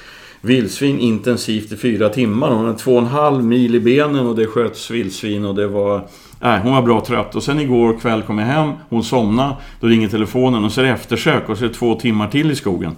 vildsvin 0.42 1.00
intensivt 1.00 1.72
i 1.72 1.76
fyra 1.76 2.10
timmar. 2.10 2.50
Hon 2.50 2.66
hade 2.66 2.78
två 2.78 2.92
och 2.92 3.02
en 3.02 3.08
halv 3.08 3.44
mil 3.44 3.76
i 3.76 3.80
benen 3.80 4.28
och 4.28 4.36
det 4.36 4.46
sköts 4.46 4.92
vildsvin 4.92 5.46
och 5.46 5.56
det 5.56 5.68
var... 5.68 6.08
Nej, 6.40 6.60
hon 6.64 6.72
var 6.74 6.82
bra 6.82 7.02
trött. 7.06 7.36
Och 7.36 7.44
sen 7.44 7.60
igår 7.60 8.00
kväll 8.00 8.22
kom 8.22 8.40
jag 8.40 8.46
hem, 8.46 8.72
hon 8.90 9.04
somnade, 9.04 9.56
då 9.80 9.88
ringer 9.88 10.08
telefonen 10.08 10.66
och 10.66 10.72
så 10.72 10.82
är 10.82 10.86
det 10.86 10.92
eftersök 10.92 11.50
och 11.50 11.58
så 11.58 11.64
är 11.66 11.68
det 11.70 11.76
två 11.76 11.96
timmar 11.96 12.28
till 12.28 12.52
i 12.52 12.56
skogen. 12.56 12.96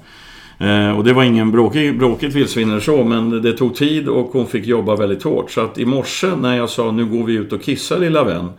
Eh, 0.60 0.98
och 0.98 1.03
det 1.03 1.13
var 1.13 1.24
ingen 1.24 1.51
bråkig, 1.51 2.00
bråkigt 2.00 2.36
vildsvin 2.36 2.70
eller 2.70 2.79
så, 2.79 3.03
men 3.03 3.41
det 3.41 3.53
tog 3.53 3.75
tid 3.75 4.08
och 4.08 4.29
hon 4.34 4.48
fick 4.48 4.65
jobba 4.65 4.96
väldigt 4.96 5.24
hårt. 5.24 5.51
Så 5.51 5.62
att 5.62 5.77
i 5.77 5.86
morse 5.86 6.27
när 6.41 6.58
jag 6.58 6.70
sa 6.70 6.91
nu 6.91 7.06
går 7.06 7.24
vi 7.24 7.34
ut 7.34 7.53
och 7.53 7.62
kissar 7.63 8.00
lilla 8.00 8.24
vän. 8.24 8.50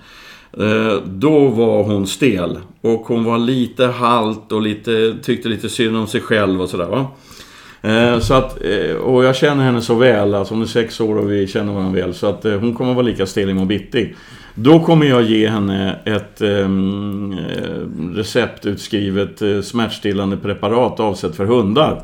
Eh, 0.58 1.02
då 1.06 1.48
var 1.48 1.82
hon 1.82 2.06
stel. 2.06 2.58
Och 2.80 3.00
hon 3.00 3.24
var 3.24 3.38
lite 3.38 3.86
halt 3.86 4.52
och 4.52 4.62
lite, 4.62 5.14
tyckte 5.22 5.48
lite 5.48 5.68
synd 5.68 5.96
om 5.96 6.06
sig 6.06 6.20
själv 6.20 6.62
och 6.62 6.68
sådär 6.68 6.86
va. 6.86 7.06
Eh, 7.82 8.18
Så 8.20 8.34
att, 8.34 8.64
eh, 8.64 8.96
och 8.96 9.24
jag 9.24 9.36
känner 9.36 9.64
henne 9.64 9.80
så 9.80 9.94
väl, 9.94 10.34
alltså 10.34 10.54
hon 10.54 10.62
är 10.62 10.66
sex 10.66 11.00
år 11.00 11.18
och 11.18 11.30
vi 11.30 11.46
känner 11.46 11.72
varandra 11.72 12.00
väl. 12.00 12.14
Så 12.14 12.26
att 12.26 12.44
eh, 12.44 12.58
hon 12.58 12.74
kommer 12.74 12.94
vara 12.94 13.06
lika 13.06 13.26
stel 13.26 13.50
imorgon 13.50 13.68
bitti. 13.68 14.14
Då 14.60 14.80
kommer 14.80 15.06
jag 15.06 15.22
ge 15.22 15.48
henne 15.48 15.98
ett 16.04 16.40
ehm, 16.40 17.32
eh, 17.32 18.16
receptutskrivet 18.16 19.42
eh, 19.42 19.60
smärtstillande 19.60 20.36
preparat 20.36 21.00
avsett 21.00 21.36
för 21.36 21.46
hundar. 21.46 22.02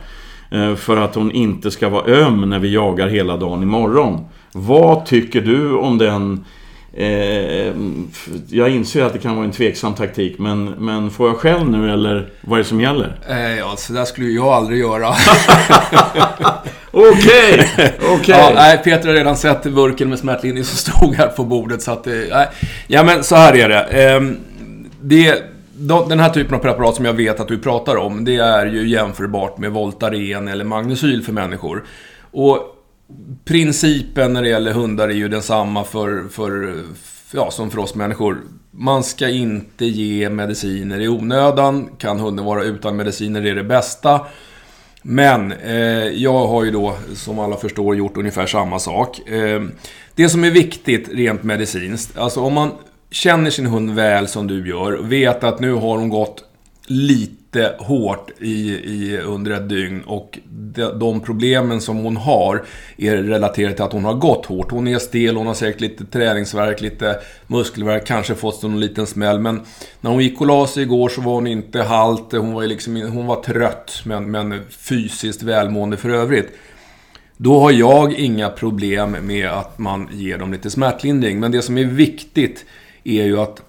Eh, 0.50 0.74
för 0.74 0.96
att 0.96 1.14
hon 1.14 1.30
inte 1.30 1.70
ska 1.70 1.88
vara 1.88 2.04
öm 2.04 2.50
när 2.50 2.58
vi 2.58 2.74
jagar 2.74 3.08
hela 3.08 3.36
dagen 3.36 3.62
imorgon. 3.62 4.24
Vad 4.52 5.06
tycker 5.06 5.40
du 5.40 5.74
om 5.74 5.98
den 5.98 6.44
Eh, 6.96 7.74
jag 8.48 8.70
inser 8.70 9.04
att 9.04 9.12
det 9.12 9.18
kan 9.18 9.36
vara 9.36 9.44
en 9.44 9.52
tveksam 9.52 9.94
taktik, 9.94 10.38
men, 10.38 10.64
men 10.64 11.10
får 11.10 11.28
jag 11.28 11.36
själv 11.36 11.70
nu 11.70 11.92
eller 11.92 12.28
vad 12.40 12.58
är 12.58 12.62
det 12.62 12.68
som 12.68 12.80
gäller? 12.80 13.16
Eh, 13.28 13.58
ja, 13.58 13.74
så 13.76 13.92
där 13.92 14.04
skulle 14.04 14.28
jag 14.28 14.46
aldrig 14.46 14.78
göra. 14.78 15.08
Okej! 16.94 17.70
Okej! 18.14 18.34
Ja, 18.54 18.78
Peter 18.84 19.08
har 19.08 19.14
redan 19.14 19.36
sett 19.36 19.62
burken 19.62 20.08
med 20.08 20.18
smärtlinje 20.18 20.64
som 20.64 20.92
stod 20.92 21.14
här 21.14 21.28
på 21.28 21.44
bordet, 21.44 21.82
så 21.82 21.90
att... 21.90 22.06
Eh, 22.06 22.42
ja, 22.86 23.04
men 23.04 23.24
så 23.24 23.36
här 23.36 23.56
är 23.56 23.68
det. 23.68 24.12
Eh, 24.12 24.20
det 25.00 25.42
den 26.08 26.20
här 26.20 26.30
typen 26.30 26.54
av 26.54 26.58
preparat 26.58 26.94
som 26.94 27.04
jag 27.04 27.12
vet 27.12 27.40
att 27.40 27.48
du 27.48 27.58
pratar 27.58 27.96
om, 27.96 28.24
det 28.24 28.36
är 28.36 28.66
ju 28.66 28.88
jämförbart 28.88 29.58
med 29.58 29.72
Voltaren 29.72 30.48
eller 30.48 30.64
Magnesyl 30.64 31.22
för 31.22 31.32
människor. 31.32 31.84
Och 32.30 32.58
principen 33.44 34.32
när 34.32 34.42
det 34.42 34.48
gäller 34.48 34.72
hundar 34.72 35.08
är 35.08 35.12
ju 35.12 35.28
densamma 35.28 35.84
för, 35.84 36.28
för, 36.30 36.82
ja, 37.32 37.50
som 37.50 37.70
för 37.70 37.78
oss 37.78 37.94
människor. 37.94 38.40
Man 38.70 39.04
ska 39.04 39.28
inte 39.28 39.84
ge 39.84 40.30
mediciner 40.30 41.00
i 41.00 41.08
onödan. 41.08 41.88
Kan 41.98 42.20
hunden 42.20 42.44
vara 42.44 42.64
utan 42.64 42.96
mediciner, 42.96 43.40
det 43.40 43.50
är 43.50 43.54
det 43.54 43.64
bästa. 43.64 44.20
Men 45.06 45.52
eh, 45.52 46.08
jag 46.08 46.46
har 46.46 46.64
ju 46.64 46.70
då, 46.70 46.96
som 47.14 47.38
alla 47.38 47.56
förstår, 47.56 47.96
gjort 47.96 48.16
ungefär 48.16 48.46
samma 48.46 48.78
sak. 48.78 49.28
Eh, 49.28 49.62
det 50.14 50.28
som 50.28 50.44
är 50.44 50.50
viktigt 50.50 51.08
rent 51.12 51.42
medicinskt, 51.42 52.18
alltså 52.18 52.40
om 52.40 52.52
man 52.52 52.70
känner 53.10 53.50
sin 53.50 53.66
hund 53.66 53.94
väl 53.94 54.28
som 54.28 54.46
du 54.46 54.68
gör, 54.68 54.92
vet 54.92 55.44
att 55.44 55.60
nu 55.60 55.72
har 55.72 55.98
hon 55.98 56.08
gått 56.08 56.44
lite 56.86 57.43
hårt 57.78 58.30
i, 58.38 58.70
i, 58.70 59.18
under 59.18 59.50
ett 59.50 59.68
dygn 59.68 60.02
och 60.06 60.38
de, 60.48 60.98
de, 60.98 61.20
problemen 61.20 61.80
som 61.80 61.96
hon 61.96 62.16
har 62.16 62.64
är 62.96 63.16
relaterade 63.16 63.74
till 63.74 63.84
att 63.84 63.92
hon 63.92 64.04
har 64.04 64.14
gått 64.14 64.46
hårt. 64.46 64.70
Hon 64.70 64.88
är 64.88 64.98
stel, 64.98 65.36
hon 65.36 65.46
har 65.46 65.54
säkert 65.54 65.80
lite 65.80 66.04
träningsverk, 66.04 66.80
lite 66.80 67.20
muskelverk, 67.46 68.06
kanske 68.06 68.34
fått 68.34 68.62
någon 68.62 68.80
liten 68.80 69.06
smäll. 69.06 69.38
Men 69.38 69.60
när 70.00 70.10
hon 70.10 70.22
gick 70.22 70.40
och 70.40 70.46
la 70.46 70.66
sig 70.66 70.82
igår 70.82 71.08
så 71.08 71.20
var 71.20 71.32
hon 71.32 71.46
inte 71.46 71.82
halt, 71.82 72.32
hon 72.32 72.52
var, 72.52 72.66
liksom, 72.66 72.96
hon 72.96 73.26
var 73.26 73.42
trött 73.42 74.02
men, 74.04 74.30
men 74.30 74.60
fysiskt 74.70 75.42
välmående 75.42 75.96
för 75.96 76.08
övrigt. 76.08 76.48
Då 77.36 77.60
har 77.60 77.70
jag 77.70 78.12
inga 78.12 78.48
problem 78.48 79.16
med 79.22 79.48
att 79.48 79.78
man 79.78 80.08
ger 80.12 80.38
dem 80.38 80.52
lite 80.52 80.70
smärtlindring. 80.70 81.40
Men 81.40 81.52
det 81.52 81.62
som 81.62 81.78
är 81.78 81.84
viktigt 81.84 82.64
är 83.04 83.24
ju 83.24 83.40
att 83.40 83.62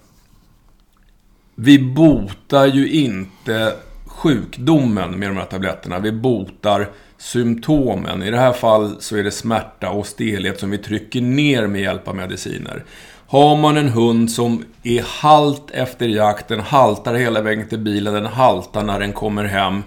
vi 1.55 1.79
botar 1.79 2.65
ju 2.65 2.89
inte 2.89 3.73
sjukdomen 4.05 5.19
med 5.19 5.29
de 5.29 5.37
här 5.37 5.45
tabletterna. 5.45 5.99
Vi 5.99 6.11
botar 6.11 6.89
symptomen. 7.17 8.23
I 8.23 8.31
det 8.31 8.37
här 8.37 8.53
fallet 8.53 9.01
så 9.03 9.17
är 9.17 9.23
det 9.23 9.31
smärta 9.31 9.89
och 9.89 10.07
stelhet 10.07 10.59
som 10.59 10.71
vi 10.71 10.77
trycker 10.77 11.21
ner 11.21 11.67
med 11.67 11.81
hjälp 11.81 12.07
av 12.07 12.15
mediciner. 12.15 12.83
Har 13.27 13.55
man 13.55 13.77
en 13.77 13.89
hund 13.89 14.31
som 14.31 14.65
är 14.83 15.03
halt 15.21 15.71
efter 15.71 16.07
jakten, 16.07 16.59
haltar 16.59 17.13
hela 17.13 17.41
vägen 17.41 17.67
till 17.67 17.79
bilen, 17.79 18.13
den 18.13 18.25
haltar 18.25 18.83
när 18.83 18.99
den 18.99 19.13
kommer 19.13 19.43
hem 19.43 19.83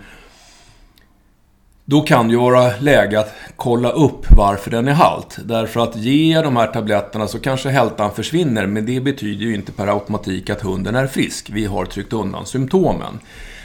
då 1.90 2.00
kan 2.00 2.28
det 2.28 2.32
ju 2.32 2.40
vara 2.40 2.70
läge 2.80 3.20
att 3.20 3.34
kolla 3.56 3.90
upp 3.90 4.26
varför 4.30 4.70
den 4.70 4.88
är 4.88 4.92
halt. 4.92 5.38
Därför 5.44 5.80
att 5.80 5.96
ge 5.96 6.40
de 6.42 6.56
här 6.56 6.66
tabletterna 6.66 7.28
så 7.28 7.38
kanske 7.38 7.68
hältan 7.68 8.14
försvinner, 8.14 8.66
men 8.66 8.86
det 8.86 9.00
betyder 9.00 9.46
ju 9.46 9.54
inte 9.54 9.72
per 9.72 9.86
automatik 9.86 10.50
att 10.50 10.60
hunden 10.60 10.94
är 10.94 11.06
frisk. 11.06 11.50
Vi 11.50 11.64
har 11.64 11.84
tryckt 11.84 12.12
undan 12.12 12.46
symptomen. 12.46 13.18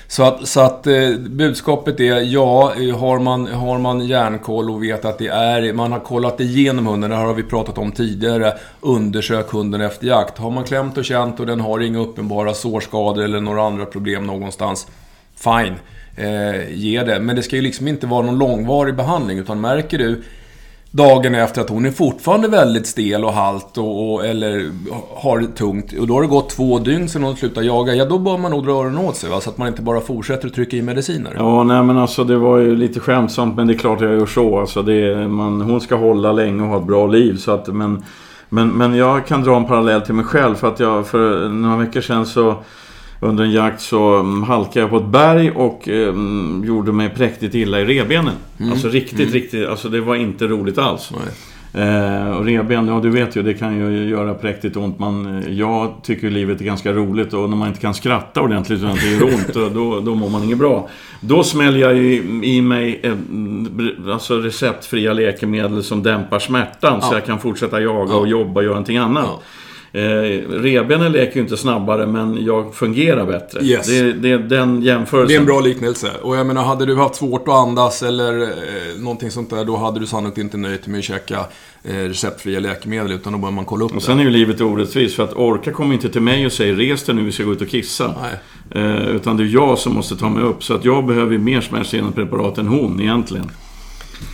Så 0.07 0.23
att, 0.23 0.47
så 0.47 0.59
att 0.59 0.87
eh, 0.87 1.09
budskapet 1.17 1.99
är, 1.99 2.21
ja, 2.21 2.73
eh, 2.75 2.99
har 2.99 3.19
man, 3.19 3.47
har 3.47 3.79
man 3.79 4.07
järnkoll 4.07 4.69
och 4.69 4.83
vet 4.83 5.05
att 5.05 5.17
det 5.17 5.27
är, 5.27 5.73
man 5.73 5.91
har 5.91 5.99
kollat 5.99 6.39
igenom 6.39 6.87
hunden, 6.87 7.09
det 7.09 7.15
här 7.15 7.25
har 7.25 7.33
vi 7.33 7.43
pratat 7.43 7.77
om 7.77 7.91
tidigare, 7.91 8.53
undersök 8.81 9.51
hunden 9.51 9.81
efter 9.81 10.07
jakt. 10.07 10.37
Har 10.37 10.51
man 10.51 10.63
klämt 10.63 10.97
och 10.97 11.05
känt 11.05 11.39
och 11.39 11.45
den 11.45 11.61
har 11.61 11.79
inga 11.79 11.99
uppenbara 11.99 12.53
sårskador 12.53 13.23
eller 13.23 13.39
några 13.39 13.63
andra 13.63 13.85
problem 13.85 14.27
någonstans, 14.27 14.87
fine 15.35 15.75
eh, 16.15 16.73
ge 16.73 17.03
det. 17.03 17.19
Men 17.19 17.35
det 17.35 17.43
ska 17.43 17.55
ju 17.55 17.61
liksom 17.61 17.87
inte 17.87 18.07
vara 18.07 18.25
någon 18.25 18.37
långvarig 18.37 18.95
behandling. 18.95 19.37
Utan 19.37 19.61
märker 19.61 19.97
du 19.97 20.21
dagen 20.93 21.35
efter 21.35 21.61
att 21.61 21.69
hon 21.69 21.85
är 21.85 21.91
fortfarande 21.91 22.47
väldigt 22.47 22.87
stel 22.87 23.25
och 23.25 23.33
halt 23.33 23.77
och, 23.77 24.13
och, 24.13 24.25
eller 24.25 24.71
har 25.15 25.39
det 25.39 25.47
tungt 25.47 25.93
och 25.99 26.07
då 26.07 26.13
har 26.13 26.21
det 26.21 26.27
gått 26.27 26.49
två 26.49 26.79
dygn 26.79 27.09
sedan 27.09 27.23
hon 27.23 27.35
slutade 27.35 27.65
jaga. 27.65 27.95
Ja, 27.95 28.05
då 28.05 28.19
bör 28.19 28.37
man 28.37 28.51
nog 28.51 28.65
dra 28.65 28.71
öronen 28.71 28.97
åt 28.97 29.15
sig 29.15 29.29
va? 29.29 29.41
så 29.41 29.49
att 29.49 29.57
man 29.57 29.67
inte 29.67 29.81
bara 29.81 30.01
fortsätter 30.01 30.47
att 30.47 30.53
trycka 30.53 30.77
i 30.77 30.81
mediciner. 30.81 31.33
Ja, 31.37 31.63
nej 31.63 31.83
men 31.83 31.97
alltså 31.97 32.23
det 32.23 32.37
var 32.37 32.57
ju 32.57 32.75
lite 32.75 32.99
skämtsamt 32.99 33.55
men 33.55 33.67
det 33.67 33.73
är 33.73 33.77
klart 33.77 34.01
jag 34.01 34.11
gör 34.11 34.25
så. 34.25 34.59
Alltså, 34.59 34.81
det, 34.81 35.27
man, 35.27 35.61
hon 35.61 35.81
ska 35.81 35.95
hålla 35.95 36.31
länge 36.31 36.61
och 36.61 36.67
ha 36.67 36.77
ett 36.77 36.87
bra 36.87 37.07
liv 37.07 37.37
så 37.37 37.51
att 37.51 37.67
men, 37.67 38.03
men, 38.49 38.69
men 38.69 38.95
jag 38.95 39.27
kan 39.27 39.43
dra 39.43 39.57
en 39.57 39.65
parallell 39.65 40.01
till 40.01 40.13
mig 40.13 40.25
själv 40.25 40.55
för 40.55 40.67
att 40.67 40.79
jag 40.79 41.07
för 41.07 41.49
några 41.49 41.77
veckor 41.77 42.01
sedan 42.01 42.25
så 42.25 42.55
under 43.23 43.43
en 43.43 43.51
jakt 43.51 43.81
så 43.81 44.19
mm, 44.19 44.43
halkade 44.43 44.79
jag 44.79 44.89
på 44.89 44.97
ett 44.97 45.05
berg 45.05 45.51
och 45.51 45.89
eh, 45.89 46.15
gjorde 46.63 46.91
mig 46.91 47.09
präktigt 47.09 47.55
illa 47.55 47.79
i 47.79 47.85
rebenen. 47.85 48.35
Mm. 48.59 48.71
Alltså 48.71 48.87
riktigt, 48.87 49.19
mm. 49.19 49.33
riktigt. 49.33 49.67
Alltså 49.67 49.89
det 49.89 50.01
var 50.01 50.15
inte 50.15 50.47
roligt 50.47 50.77
alls. 50.77 51.11
Eh, 51.75 52.29
och 52.29 52.45
reben, 52.45 52.87
ja 52.87 52.99
du 52.99 53.09
vet 53.09 53.35
ju, 53.35 53.43
det 53.43 53.53
kan 53.53 53.77
ju 53.77 54.09
göra 54.09 54.33
präktigt 54.33 54.77
ont. 54.77 54.99
Man, 54.99 55.37
eh, 55.37 55.53
jag 55.53 55.93
tycker 56.03 56.29
livet 56.29 56.61
är 56.61 56.65
ganska 56.65 56.93
roligt 56.93 57.33
och 57.33 57.49
när 57.49 57.57
man 57.57 57.67
inte 57.67 57.79
kan 57.79 57.93
skratta 57.93 58.41
ordentligt 58.41 58.79
utan 58.79 58.95
det 58.95 59.11
gör 59.11 59.23
ont, 59.23 59.73
då, 59.73 59.99
då 59.99 60.15
mår 60.15 60.29
man 60.29 60.43
inget 60.43 60.57
bra. 60.57 60.89
Då 61.19 61.43
smäller 61.43 61.79
jag 61.79 61.97
i, 61.97 62.39
i 62.43 62.61
mig 62.61 62.99
eh, 63.03 63.13
alltså 64.13 64.37
receptfria 64.37 65.13
läkemedel 65.13 65.83
som 65.83 66.03
dämpar 66.03 66.39
smärtan 66.39 66.99
ja. 67.01 67.07
så 67.07 67.15
jag 67.15 67.25
kan 67.25 67.39
fortsätta 67.39 67.81
jaga 67.81 68.15
och 68.15 68.27
jobba 68.27 68.59
och 68.59 68.63
göra 68.63 68.73
någonting 68.73 68.97
annat. 68.97 69.25
Ja. 69.27 69.41
Eh, 69.95 70.01
rebenen 70.49 71.11
leker 71.11 71.35
ju 71.35 71.41
inte 71.41 71.57
snabbare 71.57 72.07
men 72.07 72.45
jag 72.45 72.75
fungerar 72.75 73.25
bättre. 73.25 73.61
Yes. 73.61 73.87
Det, 73.87 74.13
det 74.13 74.31
är 74.31 74.37
den 74.37 74.81
jämförelsen. 74.81 75.27
Det 75.27 75.35
är 75.35 75.39
en 75.39 75.45
bra 75.45 75.59
liknelse. 75.59 76.11
Och 76.21 76.37
jag 76.37 76.47
menar, 76.47 76.63
hade 76.63 76.85
du 76.85 76.95
haft 76.95 77.15
svårt 77.15 77.47
att 77.47 77.53
andas 77.53 78.03
eller 78.03 78.41
eh, 78.41 78.47
någonting 78.97 79.31
sånt 79.31 79.49
där, 79.49 79.65
då 79.65 79.77
hade 79.77 79.99
du 79.99 80.05
sannolikt 80.05 80.37
inte 80.37 80.57
nöjt 80.57 80.87
med 80.87 80.97
att 80.97 81.03
käka 81.03 81.39
eh, 81.83 81.93
receptfria 81.93 82.59
läkemedel, 82.59 83.11
utan 83.11 83.33
då 83.33 83.39
börjar 83.39 83.51
man 83.51 83.65
kolla 83.65 83.85
upp 83.85 83.91
och 83.91 83.97
det. 83.97 84.03
Sen 84.03 84.19
är 84.19 84.23
ju 84.23 84.29
livet 84.29 84.61
orättvist, 84.61 85.15
för 85.15 85.23
att 85.23 85.33
Orka 85.33 85.71
kommer 85.71 85.93
inte 85.93 86.09
till 86.09 86.21
mig 86.21 86.45
och 86.45 86.51
säger 86.51 86.75
res 86.75 87.03
dig 87.03 87.15
nu, 87.15 87.23
vi 87.23 87.31
ska 87.31 87.43
gå 87.43 87.51
ut 87.51 87.61
och 87.61 87.69
kissa. 87.69 88.13
Eh, 88.71 89.07
utan 89.07 89.37
det 89.37 89.43
är 89.43 89.47
jag 89.47 89.77
som 89.77 89.93
måste 89.93 90.15
ta 90.15 90.29
mig 90.29 90.43
upp, 90.43 90.63
så 90.63 90.73
att 90.73 90.85
jag 90.85 91.05
behöver 91.05 91.37
mer 91.37 91.61
smärtstillande 91.61 92.15
preparat 92.15 92.57
än 92.57 92.67
hon 92.67 93.01
egentligen. 93.01 93.51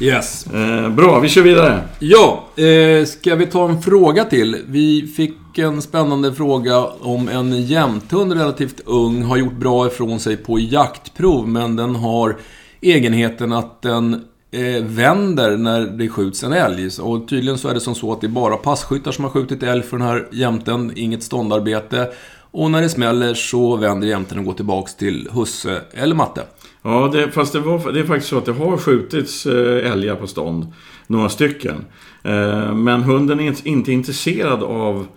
Yes. 0.02 0.48
Eh, 0.48 0.90
bra, 0.90 1.20
vi 1.20 1.30
kör 1.30 1.42
vidare. 1.42 1.84
Ja, 2.00 2.48
eh, 2.56 3.06
ska 3.06 3.36
vi 3.36 3.46
ta 3.46 3.70
en 3.70 3.82
fråga 3.82 4.26
till? 4.26 4.58
Vi 4.68 5.08
fick 5.08 5.58
en 5.58 5.82
spännande 5.82 6.34
fråga 6.34 6.86
om 6.86 7.30
en 7.30 7.62
jämthund, 7.62 8.34
relativt 8.34 8.82
ung, 8.86 9.24
har 9.24 9.38
gjort 9.38 9.54
bra 9.54 9.88
ifrån 9.88 10.20
sig 10.20 10.38
på 10.38 10.60
jaktprov, 10.60 11.48
men 11.48 11.76
den 11.76 11.96
har 11.96 12.38
egenheten 12.82 13.54
att 13.54 13.82
den 13.82 14.26
eh, 14.52 14.84
vänder 14.84 15.58
när 15.58 15.82
det 15.82 16.10
skjuts 16.10 16.44
en 16.44 16.54
älg. 16.54 16.90
Och 17.02 17.28
tydligen 17.28 17.58
så 17.58 17.68
är 17.68 17.74
det 17.74 17.80
som 17.80 17.96
så 17.96 18.14
att 18.14 18.22
det 18.22 18.28
är 18.28 18.30
bara 18.30 18.58
passkyttar 18.58 19.12
som 19.12 19.24
har 19.24 19.32
skjutit 19.32 19.64
älg 19.64 19.82
för 19.82 19.98
den 19.98 20.08
här 20.08 20.28
jämten, 20.32 20.92
inget 20.96 21.24
ståndarbete. 21.24 22.10
Och 22.52 22.72
när 22.72 22.82
det 22.82 22.90
smäller 22.90 23.34
så 23.34 23.76
vänder 23.76 24.08
jämten 24.08 24.40
och 24.40 24.46
går 24.46 24.54
tillbaks 24.54 24.96
till 24.96 25.30
husse 25.32 25.82
eller 25.94 26.16
matte. 26.16 26.42
Ja, 26.90 27.10
det, 27.14 27.32
fast 27.32 27.54
det, 27.54 27.60
var, 27.60 27.92
det 27.92 28.00
är 28.00 28.04
faktiskt 28.04 28.30
så 28.30 28.38
att 28.38 28.46
det 28.46 28.52
har 28.52 28.78
skjutits 28.78 29.46
eh, 29.46 29.92
älgar 29.92 30.16
på 30.16 30.28
stånd. 30.28 30.74
Några 31.08 31.30
stycken. 31.30 31.86
Eh, 32.24 32.76
men 32.76 33.04
hunden 33.04 33.40
är 33.40 33.68
inte 33.68 33.92
intresserad 33.92 34.64
av, 34.64 35.08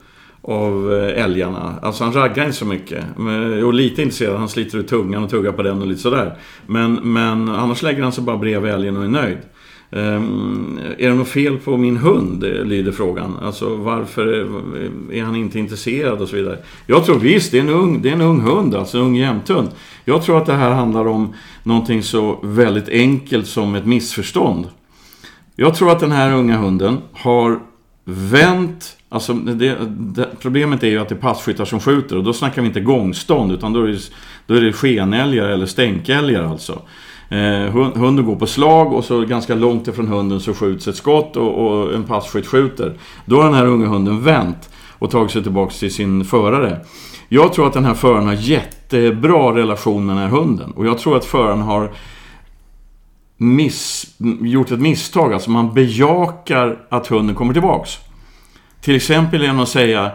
av 0.43 0.93
eh, 0.93 1.25
älgarna. 1.25 1.79
Alltså 1.83 2.05
han 2.05 2.13
raggar 2.13 2.45
inte 2.45 2.57
så 2.57 2.65
mycket. 2.65 3.05
Och 3.65 3.75
lite 3.75 4.03
intresserad. 4.03 4.37
Han 4.37 4.49
sliter 4.49 4.79
ut 4.79 4.89
tungan 4.89 5.25
och 5.25 5.31
tuggar 5.31 5.53
på 5.53 5.63
den 5.63 5.81
och 5.81 5.87
lite 5.87 6.01
sådär. 6.01 6.39
Men, 6.67 6.95
men 6.95 7.49
annars 7.49 7.83
lägger 7.83 8.03
han 8.03 8.13
sig 8.13 8.25
bara 8.25 8.37
bredvid 8.37 8.73
älgen 8.73 8.97
och 8.97 9.05
är 9.05 9.09
nöjd. 9.09 9.39
Um, 9.95 10.81
är 10.99 11.09
det 11.09 11.15
något 11.15 11.29
fel 11.29 11.59
på 11.59 11.77
min 11.77 11.97
hund? 11.97 12.43
lyder 12.43 12.93
frågan. 12.93 13.37
Alltså 13.43 13.77
varför 13.77 14.27
är 15.13 15.23
han 15.23 15.37
inte 15.37 15.59
intresserad 15.59 16.21
och 16.21 16.29
så 16.29 16.37
vidare. 16.37 16.59
Jag 16.87 17.05
tror 17.05 17.19
visst, 17.19 17.53
det 17.53 17.59
är 17.59 17.63
en 17.63 17.69
ung, 17.69 18.03
det 18.03 18.09
är 18.09 18.13
en 18.13 18.21
ung 18.21 18.41
hund, 18.41 18.75
alltså 18.75 18.99
en 18.99 19.05
ung 19.05 19.17
jämthund. 19.17 19.69
Jag 20.05 20.23
tror 20.23 20.39
att 20.39 20.47
det 20.47 20.53
här 20.53 20.71
handlar 20.71 21.07
om 21.07 21.35
någonting 21.63 22.03
så 22.03 22.39
väldigt 22.43 22.89
enkelt 22.89 23.47
som 23.47 23.75
ett 23.75 23.87
missförstånd. 23.87 24.69
Jag 25.57 25.75
tror 25.75 25.91
att 25.91 26.01
den 26.01 26.13
här 26.13 26.33
unga 26.33 26.57
hunden 26.57 26.99
har 27.13 27.61
vänt 28.05 28.97
Alltså 29.09 29.33
det, 29.33 29.77
det, 29.89 30.29
problemet 30.41 30.83
är 30.83 30.89
ju 30.89 30.99
att 30.99 31.09
det 31.09 31.15
är 31.15 31.19
passkyttar 31.19 31.65
som 31.65 31.81
skjuter 31.81 32.17
och 32.17 32.25
då 32.25 32.33
snackar 32.33 32.63
vi 32.63 32.69
inte 32.69 32.81
gångstånd 32.81 33.53
utan 33.53 33.73
då 33.73 33.83
är 33.83 33.89
det, 33.89 34.11
då 34.47 34.55
är 34.55 34.61
det 34.61 34.73
skenälgar 34.73 35.49
eller 35.49 35.67
stänkälgar 35.67 36.43
alltså. 36.43 36.83
Eh, 37.29 37.71
hunden 37.95 38.27
går 38.27 38.37
på 38.37 38.47
slag 38.47 38.93
och 38.93 39.05
så 39.05 39.21
ganska 39.21 39.55
långt 39.55 39.89
ifrån 39.89 40.09
hunden 40.09 40.41
så 40.41 40.55
skjuts 40.55 40.89
ett 40.89 40.97
skott 40.97 41.37
och, 41.37 41.67
och 41.67 41.95
en 41.95 42.05
passkytt 42.05 42.47
skjuter. 42.47 42.99
Då 43.25 43.37
har 43.37 43.45
den 43.45 43.55
här 43.55 43.67
unga 43.67 43.87
hunden 43.87 44.23
vänt 44.23 44.71
och 44.99 45.11
tagit 45.11 45.31
sig 45.31 45.43
tillbaka 45.43 45.73
till 45.73 45.95
sin 45.95 46.25
förare. 46.25 46.81
Jag 47.29 47.53
tror 47.53 47.67
att 47.67 47.73
den 47.73 47.85
här 47.85 47.95
föraren 47.95 48.27
har 48.27 48.35
jättebra 48.35 49.55
relation 49.55 50.07
med 50.07 50.17
den 50.17 50.23
här 50.23 50.31
hunden. 50.31 50.71
Och 50.71 50.87
jag 50.87 50.99
tror 50.99 51.17
att 51.17 51.25
föraren 51.25 51.61
har 51.63 51.93
miss, 53.37 54.15
gjort 54.41 54.71
ett 54.71 54.81
misstag. 54.81 55.33
Alltså 55.33 55.51
man 55.51 55.75
bejakar 55.75 56.79
att 56.89 57.07
hunden 57.07 57.37
kommer 57.37 57.53
tillbaks. 57.53 57.99
Till 58.81 58.97
exempel 58.97 59.43
genom 59.43 59.61
att 59.61 59.69
säga 59.69 60.11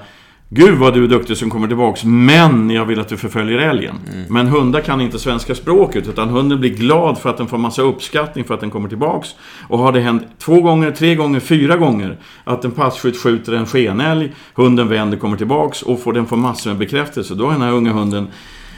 Gud 0.49 0.77
vad 0.77 0.93
du 0.93 1.03
är 1.03 1.07
duktig 1.07 1.37
som 1.37 1.49
kommer 1.49 1.67
tillbaks, 1.67 2.03
men 2.03 2.69
jag 2.69 2.85
vill 2.85 2.99
att 2.99 3.09
du 3.09 3.17
förföljer 3.17 3.57
älgen. 3.57 3.95
Mm. 4.13 4.25
Men 4.29 4.47
hundar 4.47 4.81
kan 4.81 5.01
inte 5.01 5.19
svenska 5.19 5.55
språket, 5.55 6.07
utan 6.07 6.29
hunden 6.29 6.59
blir 6.59 6.69
glad 6.69 7.17
för 7.17 7.29
att 7.29 7.37
den 7.37 7.47
får 7.47 7.57
massa 7.57 7.81
uppskattning 7.81 8.45
för 8.45 8.53
att 8.53 8.59
den 8.59 8.69
kommer 8.69 8.89
tillbaks. 8.89 9.29
Och 9.67 9.79
har 9.79 9.91
det 9.91 9.99
hänt 9.99 10.23
två 10.39 10.61
gånger, 10.61 10.91
tre 10.91 11.15
gånger, 11.15 11.39
fyra 11.39 11.77
gånger 11.77 12.17
att 12.43 12.65
en 12.65 12.71
passkytt 12.71 13.17
skjuter 13.17 13.53
en 13.53 13.65
skenälg, 13.65 14.33
hunden 14.53 14.87
vänder, 14.87 15.17
kommer 15.17 15.37
tillbaks 15.37 15.81
och 15.81 16.01
får, 16.01 16.13
den 16.13 16.25
får 16.25 16.37
massor 16.37 16.69
med 16.69 16.79
bekräftelse. 16.79 17.35
Då 17.35 17.45
har 17.45 17.51
den 17.51 17.61
här 17.61 17.71
unga 17.71 17.91
hunden 17.91 18.27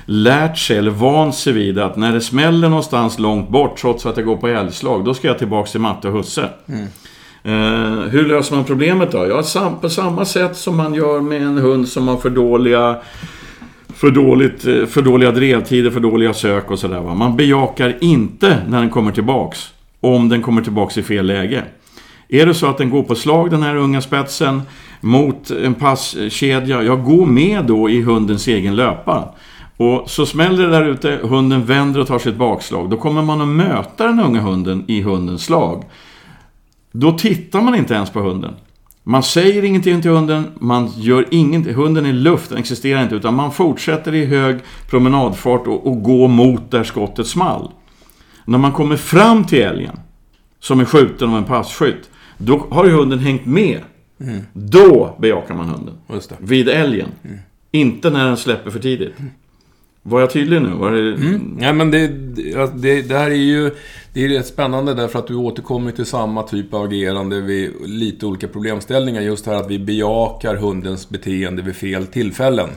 lärt 0.06 0.58
sig 0.58 0.78
eller 0.78 0.92
vant 0.92 1.36
sig 1.36 1.54
vid 1.54 1.80
att 1.80 1.98
när 1.98 2.14
det 2.14 2.22
smäller 2.22 2.70
någonstans 2.70 3.20
långt 3.20 3.50
bort, 3.50 3.78
trots 3.78 4.06
att 4.06 4.16
det 4.16 4.24
går 4.24 4.38
på 4.38 4.48
älgslag, 4.48 5.06
då 5.06 5.14
ska 5.14 5.28
jag 5.28 5.38
tillbaks 5.38 5.72
till 5.72 5.82
matte 5.82 6.08
och 6.08 6.14
husse. 6.14 6.50
Mm. 6.68 6.88
Eh, 7.44 8.10
hur 8.10 8.28
löser 8.28 8.56
man 8.56 8.66
problemet 8.66 9.12
då? 9.12 9.28
Ja, 9.28 9.44
sam 9.44 9.80
på 9.80 9.90
samma 9.90 10.26
sätt 10.26 10.58
som 10.58 10.78
man 10.78 10.94
gör 10.94 11.22
med 11.22 11.42
en 11.42 11.58
hund 11.58 11.88
som 11.88 12.08
har 12.08 12.18
för 12.18 12.30
dåliga 12.30 12.98
för, 14.00 14.12
dåligt, 14.12 14.68
eh, 14.68 14.86
för 14.86 15.02
dåliga 15.02 15.32
drevtider, 15.32 15.92
för 15.92 16.00
dåliga 16.00 16.34
sök 16.34 16.72
och 16.72 16.80
sådär. 16.80 17.02
Man 17.02 17.38
bejakar 17.38 17.98
inte 18.02 18.58
när 18.68 18.80
den 18.80 18.90
kommer 18.90 19.12
tillbaks. 19.12 19.74
Om 20.02 20.30
den 20.30 20.42
kommer 20.42 20.62
tillbaks 20.62 20.98
i 20.98 21.04
fel 21.04 21.26
läge. 21.26 21.64
Är 22.30 22.46
det 22.46 22.54
så 22.54 22.68
att 22.68 22.78
den 22.78 22.90
går 22.90 23.04
på 23.04 23.16
slag, 23.16 23.52
den 23.52 23.64
här 23.64 23.76
unga 23.76 24.02
spetsen, 24.02 24.62
mot 25.02 25.52
en 25.52 25.74
passkedja, 25.74 26.84
ja, 26.84 26.96
gå 26.96 27.26
med 27.26 27.66
då 27.66 27.90
i 27.90 28.02
hundens 28.02 28.48
egen 28.48 28.76
löpa. 28.76 29.36
Och 29.78 30.10
så 30.10 30.26
smäller 30.26 30.64
det 30.64 30.70
där 30.70 30.86
ute, 30.86 31.20
hunden 31.24 31.66
vänder 31.66 32.00
och 32.00 32.08
tar 32.08 32.20
sitt 32.20 32.36
bakslag. 32.36 32.90
Då 32.90 32.98
kommer 32.98 33.22
man 33.22 33.42
att 33.42 33.48
möta 33.48 34.08
den 34.08 34.20
unga 34.20 34.42
hunden 34.42 34.84
i 34.88 35.02
hundens 35.02 35.44
slag. 35.44 35.84
Då 36.92 37.12
tittar 37.12 37.62
man 37.62 37.76
inte 37.76 37.94
ens 37.94 38.10
på 38.10 38.20
hunden. 38.20 38.54
Man 39.04 39.24
säger 39.24 39.64
ingenting 39.64 40.02
till 40.02 40.12
hunden, 40.12 40.44
man 40.60 40.92
gör 40.98 41.26
ingenting. 41.32 41.74
Hunden 41.74 42.06
är 42.06 42.14
luft, 42.14 42.50
den 42.50 42.58
existerar 42.58 43.04
inte. 43.04 43.16
Utan 43.16 43.36
man 43.36 43.52
fortsätter 43.52 44.16
i 44.16 44.26
hög 44.26 44.60
promenadfart 44.90 45.68
och, 45.68 45.88
och 45.88 46.04
går 46.04 46.28
mot 46.28 46.72
där 46.72 46.84
skottet 46.84 47.28
small. 47.28 47.72
När 48.46 48.58
man 48.58 48.72
kommer 48.72 48.98
fram 48.98 49.44
till 49.44 49.62
älgen, 49.62 50.00
som 50.60 50.80
är 50.80 50.86
skjuten 50.86 51.30
av 51.30 51.38
en 51.38 51.44
passkytt, 51.44 52.10
då 52.38 52.68
har 52.70 52.86
ju 52.86 52.92
hunden 52.92 53.20
hängt 53.20 53.46
med. 53.46 53.80
Mm. 54.22 54.42
Då 54.54 55.16
bejakar 55.20 55.56
man 55.56 55.70
hunden. 55.70 55.94
Vid 56.40 56.70
älgen. 56.70 57.10
Mm. 57.24 57.38
Inte 57.72 58.10
när 58.10 58.26
den 58.26 58.38
släpper 58.38 58.72
för 58.72 58.80
tidigt. 58.80 59.16
Var 60.04 60.20
jag 60.20 60.32
tydlig 60.32 60.62
nu? 60.62 60.70
Var 60.70 60.92
det... 60.92 61.14
Mm. 61.14 61.58
Ja, 61.62 61.74
men 61.74 61.92
det, 61.92 62.08
det, 62.08 63.02
det, 63.02 63.18
här 63.18 63.32
är 63.32 63.36
ju 63.36 63.72
det 64.14 64.26
är 64.26 64.30
rätt 64.30 64.48
spännande 64.48 64.94
därför 64.94 65.20
att 65.20 65.28
du 65.28 65.36
återkommer 65.36 65.92
till 65.92 66.06
samma 66.06 66.44
typ 66.44 66.74
av 66.74 66.84
agerande 66.84 67.42
vid 67.42 67.74
lite 67.86 68.26
olika 68.26 68.48
problemställningar. 68.48 69.22
Just 69.22 69.46
här 69.46 69.56
att 69.56 69.72
vi 69.72 69.80
bejakar 69.80 70.56
hundens 70.56 71.10
beteende 71.10 71.62
vid 71.62 71.76
fel 71.76 72.08
tillfällen. 72.08 72.70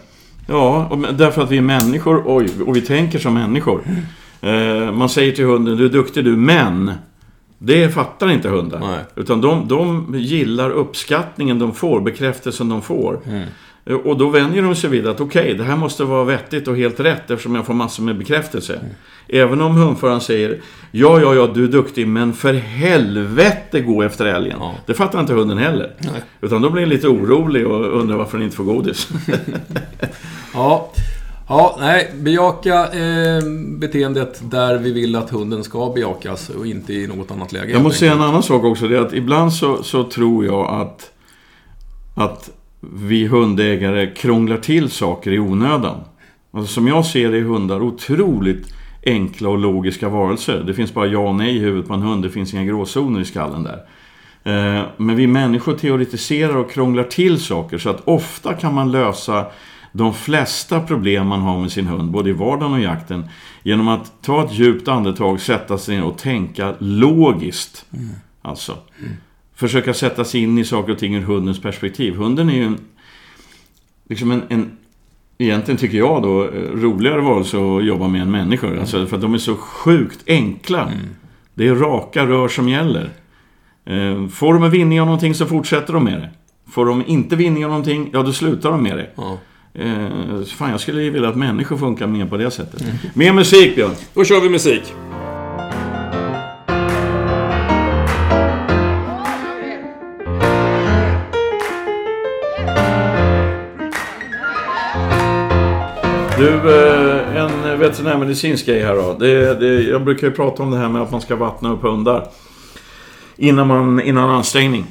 Ja, 0.48 0.88
och 0.90 1.14
därför 1.14 1.42
att 1.42 1.50
vi 1.50 1.56
är 1.56 1.62
människor 1.62 2.22
oj, 2.26 2.48
och 2.66 2.76
vi 2.76 2.80
tänker 2.80 3.18
som 3.18 3.34
människor. 3.34 3.82
Eh, 4.40 4.92
man 4.92 5.08
säger 5.08 5.32
till 5.32 5.44
hunden, 5.44 5.76
du 5.76 5.84
är 5.84 5.90
duktig 5.90 6.24
du, 6.24 6.36
men... 6.36 6.92
Det 7.64 7.88
fattar 7.94 8.30
inte 8.30 8.48
hundar. 8.48 8.80
Nej. 8.80 8.98
Utan 9.16 9.40
de, 9.40 9.68
de 9.68 10.14
gillar 10.18 10.70
uppskattningen 10.70 11.58
de 11.58 11.74
får, 11.74 12.00
bekräftelsen 12.00 12.68
de 12.68 12.82
får. 12.82 13.20
Mm. 13.26 13.48
Eh, 13.84 13.96
och 13.96 14.18
då 14.18 14.28
vänjer 14.28 14.62
de 14.62 14.74
sig 14.74 14.90
vid 14.90 15.06
att 15.06 15.20
okej, 15.20 15.42
okay, 15.42 15.54
det 15.54 15.64
här 15.64 15.76
måste 15.76 16.04
vara 16.04 16.24
vettigt 16.24 16.68
och 16.68 16.76
helt 16.76 17.00
rätt 17.00 17.30
eftersom 17.30 17.54
jag 17.54 17.66
får 17.66 17.74
massor 17.74 18.02
med 18.02 18.18
bekräftelse. 18.18 18.74
Mm. 18.74 18.86
Även 19.28 19.60
om 19.60 19.76
hundföraren 19.76 20.20
säger 20.20 20.60
Ja, 20.94 21.20
ja, 21.20 21.34
ja, 21.34 21.50
du 21.54 21.64
är 21.64 21.68
duktig, 21.68 22.06
men 22.06 22.32
för 22.32 22.54
helvete 22.54 23.80
gå 23.80 24.02
efter 24.02 24.26
älgen. 24.26 24.56
Ja. 24.60 24.74
Det 24.86 24.94
fattar 24.94 25.20
inte 25.20 25.32
hunden 25.32 25.58
heller. 25.58 25.94
Nej. 25.98 26.22
Utan 26.40 26.62
då 26.62 26.70
blir 26.70 26.82
den 26.82 26.90
lite 26.90 27.08
orolig 27.08 27.66
och 27.66 28.00
undrar 28.00 28.16
varför 28.16 28.38
den 28.38 28.44
inte 28.44 28.56
får 28.56 28.64
godis. 28.64 29.08
ja. 30.54 30.92
Ja, 31.48 31.76
nej, 31.80 32.12
bejaka 32.14 32.74
eh, 32.74 33.42
beteendet 33.78 34.50
där 34.50 34.78
vi 34.78 34.92
vill 34.92 35.16
att 35.16 35.30
hunden 35.30 35.64
ska 35.64 35.92
bejakas 35.94 36.48
och 36.48 36.66
inte 36.66 36.92
i 36.92 37.06
något 37.06 37.30
annat 37.30 37.52
läge. 37.52 37.72
Jag 37.72 37.82
måste 37.82 37.98
säga 37.98 38.12
en 38.12 38.20
annan 38.20 38.42
sak 38.42 38.64
också. 38.64 38.88
Det 38.88 38.96
är 38.96 39.00
att 39.00 39.12
ibland 39.12 39.52
så, 39.52 39.82
så 39.82 40.04
tror 40.04 40.44
jag 40.44 40.70
att, 40.70 41.10
att 42.14 42.50
vi 42.90 43.26
hundägare 43.26 44.06
krånglar 44.14 44.56
till 44.56 44.90
saker 44.90 45.32
i 45.32 45.38
onödan. 45.38 46.00
Alltså, 46.52 46.74
som 46.74 46.86
jag 46.88 47.06
ser 47.06 47.32
det 47.32 47.38
är 47.38 47.42
hundar 47.42 47.82
otroligt 47.82 48.74
enkla 49.06 49.48
och 49.48 49.58
logiska 49.58 50.08
varelser. 50.08 50.62
Det 50.66 50.74
finns 50.74 50.94
bara 50.94 51.06
ja 51.06 51.18
och 51.18 51.34
nej 51.34 51.56
i 51.56 51.58
huvudet 51.58 51.88
på 51.88 51.94
en 51.94 52.02
hund. 52.02 52.22
Det 52.22 52.30
finns 52.30 52.54
inga 52.54 52.64
gråzoner 52.64 53.20
i 53.20 53.24
skallen 53.24 53.62
där. 53.62 53.84
Eh, 54.44 54.84
men 54.96 55.16
vi 55.16 55.26
människor 55.26 55.74
teoretiserar 55.74 56.56
och 56.56 56.70
krånglar 56.70 57.04
till 57.04 57.40
saker 57.40 57.78
så 57.78 57.90
att 57.90 58.02
ofta 58.04 58.54
kan 58.54 58.74
man 58.74 58.92
lösa 58.92 59.46
de 59.92 60.14
flesta 60.14 60.80
problem 60.80 61.26
man 61.26 61.40
har 61.40 61.60
med 61.60 61.72
sin 61.72 61.86
hund, 61.86 62.10
både 62.10 62.30
i 62.30 62.32
vardagen 62.32 62.72
och 62.72 62.80
jakten, 62.80 63.24
genom 63.62 63.88
att 63.88 64.22
ta 64.22 64.44
ett 64.44 64.52
djupt 64.52 64.88
andetag, 64.88 65.40
sätta 65.40 65.78
sig 65.78 65.96
ner 65.96 66.04
och 66.04 66.18
tänka 66.18 66.74
logiskt. 66.78 67.86
Mm. 67.92 68.10
Alltså. 68.42 68.76
Mm 68.98 69.12
försöka 69.54 69.94
sätta 69.94 70.24
sig 70.24 70.42
in 70.42 70.58
i 70.58 70.64
saker 70.64 70.92
och 70.92 70.98
ting 70.98 71.14
ur 71.14 71.22
hundens 71.22 71.60
perspektiv. 71.60 72.14
Hunden 72.14 72.48
är 72.48 72.54
ju 72.54 72.64
en, 72.64 72.78
liksom 74.08 74.30
en, 74.30 74.42
en 74.48 74.70
egentligen 75.38 75.78
tycker 75.78 75.98
jag 75.98 76.22
då, 76.22 76.44
roligare 76.74 77.20
varelse 77.20 77.56
att 77.56 77.84
jobba 77.84 78.08
med 78.08 78.22
än 78.22 78.30
människor. 78.30 78.68
Mm. 78.68 78.80
Alltså, 78.80 79.06
för 79.06 79.16
att 79.16 79.22
de 79.22 79.34
är 79.34 79.38
så 79.38 79.56
sjukt 79.56 80.18
enkla. 80.26 80.82
Mm. 80.82 80.98
Det 81.54 81.68
är 81.68 81.74
raka 81.74 82.26
rör 82.26 82.48
som 82.48 82.68
gäller. 82.68 83.10
Eh, 83.84 84.28
får 84.28 84.54
de 84.54 84.62
en 84.62 84.70
vinning 84.70 85.00
av 85.00 85.06
någonting 85.06 85.34
så 85.34 85.46
fortsätter 85.46 85.92
de 85.92 86.04
med 86.04 86.20
det. 86.20 86.30
Får 86.70 86.86
de 86.86 87.04
inte 87.06 87.36
vinning 87.36 87.64
av 87.64 87.70
någonting, 87.70 88.10
ja 88.12 88.22
då 88.22 88.32
slutar 88.32 88.70
de 88.70 88.82
med 88.82 88.96
det. 88.96 89.10
Ja. 89.14 89.38
Eh, 89.74 90.44
fan, 90.44 90.70
jag 90.70 90.80
skulle 90.80 91.10
vilja 91.10 91.28
att 91.28 91.36
människor 91.36 91.76
funkar 91.76 92.06
mer 92.06 92.26
på 92.26 92.36
det 92.36 92.50
sättet. 92.50 92.80
Mm. 92.82 92.96
Mer 93.14 93.32
musik, 93.32 93.74
Björn. 93.74 93.94
Då 94.14 94.24
kör 94.24 94.40
vi 94.40 94.48
musik. 94.48 94.82
Du, 106.42 106.48
eh, 106.48 107.36
en 107.36 107.78
veterinärmedicinsk 107.78 108.66
grej 108.66 108.82
här 108.82 108.94
då. 108.94 109.16
Det, 109.18 109.60
det, 109.60 109.82
jag 109.82 110.04
brukar 110.04 110.26
ju 110.26 110.32
prata 110.32 110.62
om 110.62 110.70
det 110.70 110.76
här 110.76 110.88
med 110.88 111.02
att 111.02 111.10
man 111.10 111.20
ska 111.20 111.36
vattna 111.36 111.72
upp 111.72 111.82
hundar. 111.82 112.28
Innan, 113.36 113.66
man, 113.66 114.00
innan 114.00 114.30
ansträngning. 114.30 114.86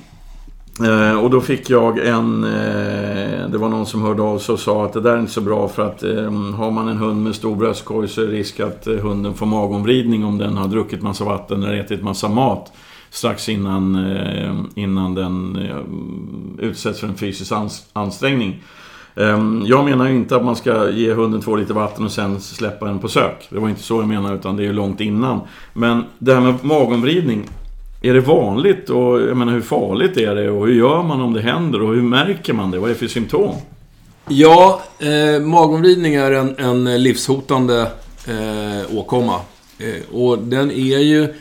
Eh, 0.83 1.23
och 1.23 1.29
då 1.29 1.41
fick 1.41 1.69
jag 1.69 2.07
en... 2.07 2.43
Eh, 2.43 3.49
det 3.49 3.57
var 3.57 3.69
någon 3.69 3.85
som 3.85 4.01
hörde 4.01 4.21
av 4.21 4.39
sig 4.39 4.53
och 4.53 4.59
sa 4.59 4.85
att 4.85 4.93
det 4.93 5.01
där 5.01 5.15
är 5.15 5.19
inte 5.19 5.31
så 5.31 5.41
bra 5.41 5.67
för 5.67 5.87
att 5.87 6.03
eh, 6.03 6.31
har 6.31 6.71
man 6.71 6.87
en 6.87 6.97
hund 6.97 7.23
med 7.23 7.35
stor 7.35 7.55
bröstkorg 7.55 8.07
så 8.07 8.21
är 8.21 8.25
det 8.25 8.31
risk 8.31 8.59
att 8.59 8.87
eh, 8.87 8.95
hunden 8.95 9.33
får 9.33 9.45
magomvridning 9.45 10.25
om 10.25 10.37
den 10.37 10.57
har 10.57 10.67
druckit 10.67 11.01
massa 11.01 11.25
vatten 11.25 11.63
eller 11.63 11.79
ätit 11.79 12.03
massa 12.03 12.29
mat 12.29 12.71
strax 13.09 13.49
innan, 13.49 13.95
eh, 13.95 14.53
innan 14.75 15.15
den 15.15 15.55
eh, 15.55 16.67
utsätts 16.67 16.99
för 16.99 17.07
en 17.07 17.17
fysisk 17.17 17.51
ansträngning. 17.93 18.63
Ehm, 19.15 19.63
jag 19.65 19.85
menar 19.85 20.09
ju 20.09 20.15
inte 20.15 20.35
att 20.35 20.45
man 20.45 20.55
ska 20.55 20.89
ge 20.89 21.13
hunden 21.13 21.41
två 21.41 21.55
liter 21.55 21.73
vatten 21.73 22.05
och 22.05 22.11
sen 22.11 22.41
släppa 22.41 22.85
den 22.85 22.99
på 22.99 23.07
sök. 23.07 23.47
Det 23.49 23.59
var 23.59 23.69
inte 23.69 23.83
så 23.83 23.95
jag 23.95 24.07
menade, 24.07 24.35
utan 24.35 24.55
det 24.55 24.63
är 24.63 24.67
ju 24.67 24.73
långt 24.73 25.01
innan. 25.01 25.41
Men 25.73 26.03
det 26.19 26.33
här 26.33 26.41
med 26.41 26.65
magomvridning. 26.65 27.49
Är 28.03 28.13
det 28.13 28.19
vanligt 28.19 28.89
och 28.89 29.21
jag 29.21 29.37
menar 29.37 29.53
hur 29.53 29.61
farligt 29.61 30.17
är 30.17 30.35
det 30.35 30.49
och 30.49 30.67
hur 30.67 30.73
gör 30.73 31.03
man 31.03 31.21
om 31.21 31.33
det 31.33 31.41
händer 31.41 31.81
och 31.81 31.93
hur 31.95 32.01
märker 32.01 32.53
man 32.53 32.71
det? 32.71 32.79
Vad 32.79 32.89
är 32.89 32.93
det 32.93 32.99
för 32.99 33.07
symptom? 33.07 33.55
Ja, 34.27 34.81
eh, 34.99 35.41
magomvridning 35.41 36.15
är 36.15 36.31
en, 36.31 36.55
en 36.57 37.03
livshotande 37.03 37.81
eh, 38.27 38.97
åkomma. 38.97 39.35
Eh, 39.79 40.15
och 40.15 40.39
den 40.39 40.71
är 40.71 40.99
ju 40.99 41.33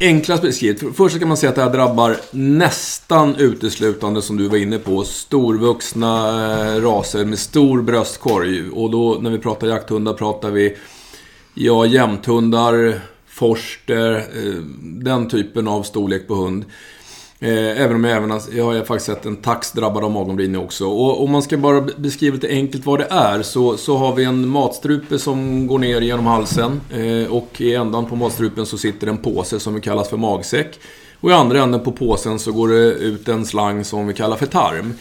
enklast 0.00 0.42
beskrivet. 0.42 0.96
Först 0.96 1.18
kan 1.18 1.28
man 1.28 1.36
säga 1.36 1.50
att 1.50 1.56
det 1.56 1.62
här 1.62 1.72
drabbar 1.72 2.16
nästan 2.30 3.36
uteslutande, 3.36 4.22
som 4.22 4.36
du 4.36 4.48
var 4.48 4.56
inne 4.56 4.78
på, 4.78 5.04
storvuxna 5.04 6.74
eh, 6.74 6.80
raser 6.80 7.24
med 7.24 7.38
stor 7.38 7.82
bröstkorg. 7.82 8.70
Och 8.70 8.90
då 8.90 9.18
när 9.20 9.30
vi 9.30 9.38
pratar 9.38 9.66
jakthundar 9.66 10.12
pratar 10.12 10.50
vi 10.50 10.76
ja, 11.54 11.86
jämthundar, 11.86 13.00
forster, 13.28 14.16
eh, 14.16 14.62
den 14.80 15.28
typen 15.28 15.68
av 15.68 15.82
storlek 15.82 16.28
på 16.28 16.34
hund. 16.34 16.64
Eh, 17.40 17.82
även 17.82 17.96
om 17.96 18.04
jag 18.04 18.16
även 18.16 18.40
jag 18.56 18.64
har 18.64 18.84
faktiskt 18.84 19.06
sett 19.06 19.26
en 19.26 19.36
tax 19.36 19.72
drabbad 19.72 20.04
av 20.04 20.10
magomvridning 20.10 20.60
också. 20.60 20.86
Och 20.86 21.22
om 21.22 21.30
man 21.30 21.42
ska 21.42 21.56
bara 21.56 21.80
beskriva 21.80 22.34
lite 22.34 22.48
enkelt 22.48 22.86
vad 22.86 22.98
det 22.98 23.06
är 23.10 23.42
så, 23.42 23.76
så 23.76 23.96
har 23.96 24.14
vi 24.14 24.24
en 24.24 24.48
matstrupe 24.48 25.18
som 25.18 25.66
går 25.66 25.78
ner 25.78 26.00
genom 26.00 26.26
halsen. 26.26 26.80
Eh, 26.90 27.32
och 27.32 27.60
i 27.60 27.74
ändan 27.74 28.06
på 28.06 28.16
matstrupen 28.16 28.66
så 28.66 28.78
sitter 28.78 29.06
en 29.06 29.18
påse 29.18 29.60
som 29.60 29.74
vi 29.74 29.80
kallar 29.80 30.04
för 30.04 30.16
magsäck. 30.16 30.78
Och 31.20 31.30
i 31.30 31.32
andra 31.32 31.62
änden 31.62 31.80
på 31.80 31.92
påsen 31.92 32.38
så 32.38 32.52
går 32.52 32.68
det 32.68 32.92
ut 32.92 33.28
en 33.28 33.46
slang 33.46 33.84
som 33.84 34.06
vi 34.06 34.14
kallar 34.14 34.36
för 34.36 34.46
tarm. 34.46 34.94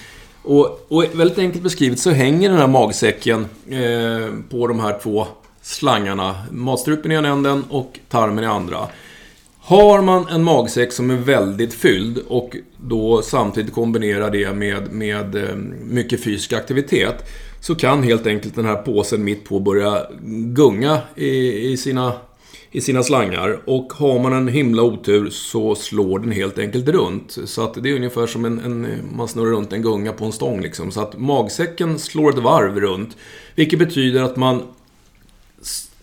Och, 0.43 0.85
och 0.87 1.05
väldigt 1.13 1.37
enkelt 1.37 1.63
beskrivet 1.63 1.99
så 1.99 2.11
hänger 2.11 2.49
den 2.49 2.59
här 2.59 2.67
magsäcken 2.67 3.45
eh, 3.69 4.33
på 4.49 4.67
de 4.67 4.79
här 4.79 4.99
två 5.03 5.27
slangarna. 5.61 6.35
Matstrupen 6.51 7.11
i 7.11 7.15
ena 7.15 7.27
änden 7.27 7.63
och 7.69 7.99
tarmen 8.09 8.43
i 8.43 8.47
andra. 8.47 8.87
Har 9.67 10.01
man 10.01 10.27
en 10.27 10.43
magsäck 10.43 10.91
som 10.91 11.09
är 11.09 11.15
väldigt 11.15 11.73
fylld 11.73 12.17
och 12.27 12.55
då 12.77 13.21
samtidigt 13.21 13.73
kombinerar 13.73 14.31
det 14.31 14.53
med, 14.53 14.91
med 14.91 15.35
eh, 15.35 15.55
mycket 15.83 16.23
fysisk 16.23 16.53
aktivitet 16.53 17.15
så 17.59 17.75
kan 17.75 18.03
helt 18.03 18.27
enkelt 18.27 18.55
den 18.55 18.65
här 18.65 18.75
påsen 18.75 19.23
mitt 19.23 19.45
på 19.45 19.59
börja 19.59 20.07
gunga 20.53 20.99
i, 21.15 21.27
i, 21.71 21.77
sina, 21.77 22.13
i 22.71 22.81
sina 22.81 23.03
slangar. 23.03 23.59
Och 23.65 23.93
har 23.93 24.19
man 24.19 24.33
en 24.33 24.47
himla 24.47 24.81
otur 24.81 25.29
så 25.29 25.75
slår 25.75 26.19
den 26.19 26.31
helt 26.31 26.59
enkelt 26.59 26.87
runt. 26.87 27.37
Så 27.45 27.63
att 27.63 27.83
det 27.83 27.89
är 27.89 27.95
ungefär 27.95 28.27
som 28.27 28.45
en, 28.45 28.59
en 28.59 28.87
man 29.15 29.27
snurrar 29.27 29.51
runt 29.51 29.73
en 29.73 29.81
gunga 29.81 30.11
på 30.13 30.25
en 30.25 30.31
stång 30.31 30.61
liksom. 30.61 30.91
Så 30.91 31.01
att 31.01 31.19
magsäcken 31.19 31.99
slår 31.99 32.29
ett 32.29 32.43
varv 32.43 32.79
runt. 32.79 33.17
Vilket 33.55 33.79
betyder 33.79 34.23
att 34.23 34.35
man 34.35 34.63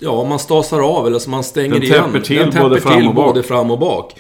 ja, 0.05 0.25
man 0.25 0.39
stasar 0.39 0.81
av 0.81 1.07
eller 1.07 1.19
så 1.19 1.31
man 1.31 1.45
stänger 1.45 1.75
Den 1.75 1.83
igen. 1.83 2.05
täpper 2.05 2.21
till 2.21 2.37
Den 2.37 2.51
täpper 2.51 2.69
både 2.69 2.81
fram 2.81 2.97
till 2.99 3.09
och 3.09 3.15
bak. 3.15 3.27
både 3.27 3.43
fram 3.43 3.71
och 3.71 3.79
bak. 3.79 4.15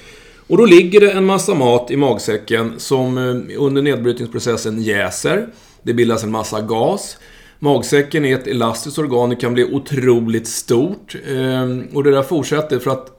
Och 0.47 0.57
då 0.57 0.65
ligger 0.67 1.01
det 1.01 1.11
en 1.11 1.25
massa 1.25 1.55
mat 1.55 1.91
i 1.91 1.97
magsäcken 1.97 2.73
som 2.77 3.19
eh, 3.19 3.63
under 3.63 3.83
nedbrytningsprocessen 3.83 4.83
jäser. 4.83 5.47
Det 5.83 5.95
bildas 5.95 6.25
en 6.25 6.31
massa 6.31 6.61
gas. 6.61 7.17
Magsäcken 7.59 8.25
är 8.25 8.35
ett 8.35 8.47
elastiskt 8.47 8.99
organ, 8.99 9.31
det 9.31 9.37
kan 9.37 9.55
bli 9.55 9.65
otroligt 9.65 10.49
stort. 10.49 11.15
Eh, 11.29 11.95
Och 11.97 12.05
det 12.05 12.11
där 12.11 12.23
fortsätter 12.23 12.79
för 12.79 12.91
att 12.91 13.11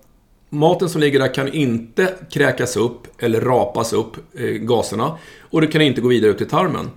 maten 0.49 0.89
som 0.89 1.01
ligger 1.01 1.19
där 1.19 1.33
kan 1.33 1.53
inte 1.53 2.13
kräkas 2.31 2.77
upp 2.77 3.01
eller 3.23 3.41
rapas 3.41 3.93
upp, 3.93 4.15
eh, 4.39 4.43
gaserna. 4.45 5.17
Och 5.51 5.61
det 5.61 5.67
kan 5.67 5.81
inte 5.81 6.01
gå 6.01 6.07
vidare 6.07 6.31
ut 6.31 6.41
i 6.41 6.45
tarmen. 6.45 6.89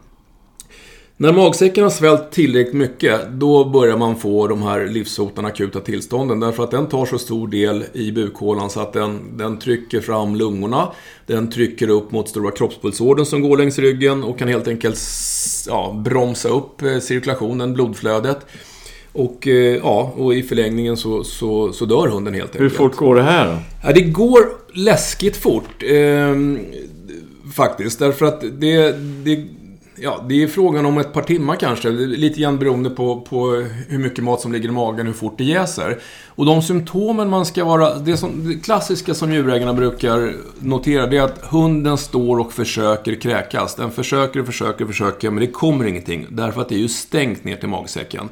När 1.21 1.33
magsäcken 1.33 1.83
har 1.83 1.91
svällt 1.91 2.31
tillräckligt 2.31 2.75
mycket, 2.75 3.21
då 3.33 3.65
börjar 3.65 3.97
man 3.97 4.17
få 4.17 4.47
de 4.47 4.63
här 4.63 4.87
livshotande 4.87 5.51
akuta 5.51 5.81
tillstånden. 5.81 6.41
Därför 6.41 6.65
att 6.65 6.71
den 6.71 6.87
tar 6.87 7.07
så 7.07 7.19
stor 7.19 7.49
del 7.49 7.85
i 7.93 8.13
bukhålan 8.13 8.71
så 8.71 8.81
att 8.81 8.93
den, 8.93 9.37
den 9.39 9.59
trycker 9.59 10.01
fram 10.01 10.37
lungorna. 10.37 10.89
Den 11.27 11.51
trycker 11.51 11.91
upp 11.91 12.13
mot 12.13 12.29
stora 12.29 12.51
kroppspulsådern 12.51 13.27
som 13.27 13.43
går 13.43 13.59
längs 13.59 13.79
ryggen 13.79 14.25
och 14.25 14.39
kan 14.39 14.49
helt 14.49 14.69
enkelt 14.69 14.99
ja, 15.69 16.03
bromsa 16.05 16.49
upp 16.49 16.83
eh, 16.83 16.99
cirkulationen, 16.99 17.75
blodflödet. 17.75 18.47
Och, 19.13 19.49
eh, 19.49 19.77
ja, 19.77 20.13
och 20.17 20.35
i 20.35 20.43
förlängningen 20.43 20.97
så, 20.97 21.25
så, 21.25 21.73
så 21.73 21.85
dör 21.85 22.09
hunden 22.09 22.35
helt 22.35 22.55
Hur 22.55 22.61
enkelt. 22.63 22.77
fort 22.77 22.97
går 22.97 23.15
det 23.15 23.23
här 23.23 23.47
då? 23.47 23.59
Ja, 23.85 23.93
det 23.93 24.01
går 24.01 24.43
läskigt 24.75 25.37
fort. 25.37 25.83
ehm, 25.83 26.59
faktiskt. 27.57 27.99
Därför 27.99 28.27
att 28.27 28.41
det, 28.41 28.93
det, 29.25 29.45
ja, 30.01 30.25
det 30.29 30.43
är 30.43 30.47
frågan 30.49 30.87
om 30.87 30.99
ett 30.99 31.13
par 31.13 31.23
timmar 31.23 31.57
kanske. 31.57 31.91
Lite 31.91 32.41
grann 32.41 32.59
beroende 32.59 32.91
på, 32.91 33.21
på 33.21 33.47
hur 33.89 33.99
mycket 33.99 34.25
mat 34.25 34.41
som 34.41 34.53
ligger 34.53 34.69
i 34.69 34.73
magen, 34.73 35.07
hur 35.07 35.13
fort 35.13 35.39
det 35.39 35.45
jäser. 35.45 35.99
Och 36.27 36.47
de 36.47 36.63
symptomen 36.63 37.31
man 37.31 37.47
ska 37.47 37.65
vara... 37.65 37.95
Det, 37.95 38.17
som, 38.17 38.49
det 38.49 38.55
klassiska 38.55 39.15
som 39.15 39.33
djurägarna 39.33 39.75
brukar 39.75 40.35
notera, 40.59 41.07
det 41.07 41.17
är 41.17 41.23
att 41.23 41.45
hunden 41.45 41.99
står 41.99 42.39
och 42.39 42.53
försöker 42.53 43.15
kräkas. 43.15 43.75
Den 43.75 43.91
försöker 43.91 44.41
och 44.41 44.47
försöker 44.47 44.85
och 44.85 44.91
försöker, 44.91 45.31
men 45.31 45.41
det 45.41 45.51
kommer 45.51 45.85
ingenting. 45.85 46.27
Därför 46.31 46.61
att 46.61 46.69
det 46.69 46.75
är 46.75 46.79
ju 46.79 46.89
stängt 46.89 47.45
ner 47.45 47.57
till 47.57 47.69
magsäcken. 47.69 48.29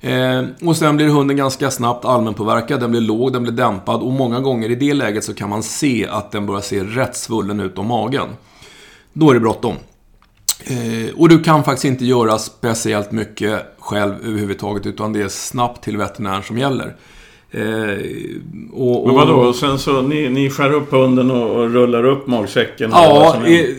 Eh, 0.00 0.42
och 0.66 0.76
sen 0.76 0.96
blir 0.96 1.08
hunden 1.08 1.36
ganska 1.36 1.70
snabbt 1.70 2.04
allmänpåverkad, 2.04 2.80
den 2.80 2.90
blir 2.90 3.00
låg, 3.00 3.32
den 3.32 3.42
blir 3.42 3.52
dämpad 3.52 4.00
och 4.00 4.12
många 4.12 4.40
gånger 4.40 4.70
i 4.70 4.74
det 4.74 4.94
läget 4.94 5.24
så 5.24 5.34
kan 5.34 5.50
man 5.50 5.62
se 5.62 6.06
att 6.10 6.32
den 6.32 6.46
börjar 6.46 6.60
se 6.60 6.80
rätt 6.80 7.16
svullen 7.16 7.60
ut 7.60 7.78
om 7.78 7.86
magen. 7.86 8.28
Då 9.12 9.30
är 9.30 9.34
det 9.34 9.40
bråttom. 9.40 9.74
Eh, 10.62 11.14
och 11.16 11.28
du 11.28 11.42
kan 11.42 11.64
faktiskt 11.64 11.84
inte 11.84 12.04
göra 12.04 12.38
speciellt 12.38 13.12
mycket 13.12 13.60
själv 13.78 14.14
överhuvudtaget 14.26 14.86
utan 14.86 15.12
det 15.12 15.22
är 15.22 15.28
snabbt 15.28 15.84
till 15.84 15.96
veterinären 15.96 16.42
som 16.42 16.58
gäller. 16.58 16.94
Eh, 17.50 17.60
och, 18.72 19.06
Men 19.06 19.10
och- 19.10 19.14
vadå? 19.14 19.32
Och 19.34 19.54
sen 19.56 19.78
så 19.78 20.02
ni, 20.02 20.28
ni 20.28 20.50
skär 20.50 20.72
upp 20.72 20.90
hunden 20.92 21.30
och, 21.30 21.50
och 21.50 21.70
rullar 21.70 22.04
upp 22.04 22.26
magsäcken? 22.26 22.90
Ja, 22.92 23.34
är- 23.46 23.60
eh, 23.60 23.74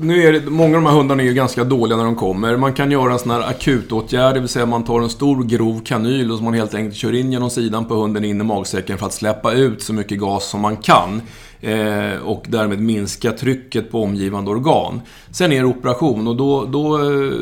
nu 0.00 0.22
är 0.26 0.32
det, 0.32 0.50
många 0.50 0.76
av 0.76 0.82
de 0.82 0.88
här 0.88 0.96
hundarna 0.96 1.22
är 1.22 1.26
ju 1.26 1.34
ganska 1.34 1.64
dåliga 1.64 1.96
när 1.96 2.04
de 2.04 2.16
kommer. 2.16 2.56
Man 2.56 2.72
kan 2.72 2.90
göra 2.90 3.12
en 3.12 3.18
sån 3.18 3.30
här 3.30 3.40
akutåtgärd, 3.48 4.34
det 4.34 4.40
vill 4.40 4.48
säga 4.48 4.66
man 4.66 4.84
tar 4.84 5.00
en 5.00 5.10
stor 5.10 5.44
grov 5.44 5.80
kanyl 5.84 6.30
och 6.30 6.36
som 6.36 6.44
man 6.44 6.54
helt 6.54 6.74
enkelt 6.74 6.96
kör 6.96 7.14
in 7.14 7.32
genom 7.32 7.50
sidan 7.50 7.84
på 7.84 7.94
hunden 7.94 8.24
in 8.24 8.40
i 8.40 8.44
magsäcken 8.44 8.98
för 8.98 9.06
att 9.06 9.12
släppa 9.12 9.52
ut 9.52 9.82
så 9.82 9.92
mycket 9.92 10.18
gas 10.18 10.48
som 10.50 10.60
man 10.60 10.76
kan. 10.76 11.22
Eh, 11.62 12.16
och 12.24 12.46
därmed 12.48 12.80
minska 12.80 13.32
trycket 13.32 13.90
på 13.90 14.02
omgivande 14.02 14.50
organ. 14.50 15.00
Sen 15.30 15.52
är 15.52 15.58
det 15.58 15.64
operation 15.64 16.26
och 16.26 16.36
då, 16.36 16.64
då 16.64 16.98
eh, 16.98 17.32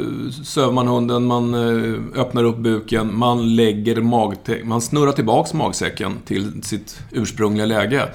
söver 0.44 0.72
man 0.72 0.88
hunden, 0.88 1.24
man 1.24 1.54
eh, 1.54 2.20
öppnar 2.20 2.44
upp 2.44 2.56
buken, 2.56 3.18
man 3.18 3.56
lägger 3.56 3.96
magte- 3.96 4.64
man 4.64 4.80
snurrar 4.80 5.12
tillbaks 5.12 5.54
magsäcken 5.54 6.12
till 6.24 6.62
sitt 6.62 7.00
ursprungliga 7.12 7.66
läge. 7.66 8.08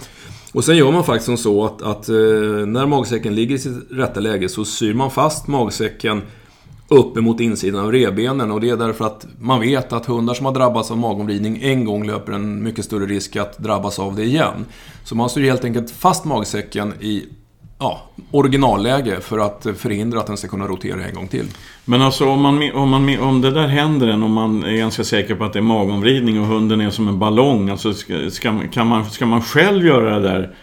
Och 0.53 0.63
sen 0.63 0.77
gör 0.77 0.91
man 0.91 1.03
faktiskt 1.03 1.25
som 1.25 1.37
så 1.37 1.65
att, 1.65 1.81
att 1.81 2.07
när 2.67 2.85
magsäcken 2.85 3.35
ligger 3.35 3.55
i 3.55 3.59
sitt 3.59 3.91
rätta 3.91 4.19
läge 4.19 4.49
så 4.49 4.65
syr 4.65 4.93
man 4.93 5.11
fast 5.11 5.47
magsäcken 5.47 6.21
upp 6.87 7.17
emot 7.17 7.39
insidan 7.39 7.85
av 7.85 7.91
revbenen 7.91 8.51
och 8.51 8.61
det 8.61 8.69
är 8.69 8.77
därför 8.77 9.05
att 9.05 9.25
man 9.39 9.59
vet 9.59 9.93
att 9.93 10.05
hundar 10.05 10.33
som 10.33 10.45
har 10.45 10.53
drabbats 10.53 10.91
av 10.91 10.97
magomvridning 10.97 11.59
en 11.63 11.85
gång 11.85 12.07
löper 12.07 12.31
en 12.31 12.63
mycket 12.63 12.85
större 12.85 13.05
risk 13.05 13.35
att 13.35 13.57
drabbas 13.57 13.99
av 13.99 14.15
det 14.15 14.23
igen. 14.23 14.65
Så 15.03 15.15
man 15.15 15.29
styr 15.29 15.43
helt 15.43 15.63
enkelt 15.63 15.91
fast 15.91 16.25
magsäcken 16.25 16.93
i 16.99 17.25
ja, 17.79 18.01
originalläge 18.31 19.21
för 19.21 19.39
att 19.39 19.67
förhindra 19.77 20.19
att 20.19 20.27
den 20.27 20.37
ska 20.37 20.47
kunna 20.47 20.67
rotera 20.67 21.05
en 21.05 21.15
gång 21.15 21.27
till. 21.27 21.45
Men 21.85 22.01
alltså 22.01 22.29
om, 22.29 22.41
man, 22.41 22.71
om, 22.73 22.89
man, 22.89 23.19
om 23.19 23.41
det 23.41 23.51
där 23.51 23.67
händer 23.67 24.07
en 24.07 24.23
och 24.23 24.29
man 24.29 24.63
är 24.63 24.77
ganska 24.77 25.03
säker 25.03 25.35
på 25.35 25.43
att 25.43 25.53
det 25.53 25.59
är 25.59 25.63
magomvridning 25.63 26.39
och 26.39 26.47
hunden 26.47 26.81
är 26.81 26.89
som 26.89 27.07
en 27.07 27.19
ballong. 27.19 27.69
Alltså 27.69 27.93
ska, 27.93 28.29
ska, 28.29 28.59
kan 28.71 28.87
man, 28.87 29.09
ska 29.09 29.25
man 29.25 29.41
själv 29.41 29.85
göra 29.85 30.19
det 30.19 30.29
där? 30.29 30.55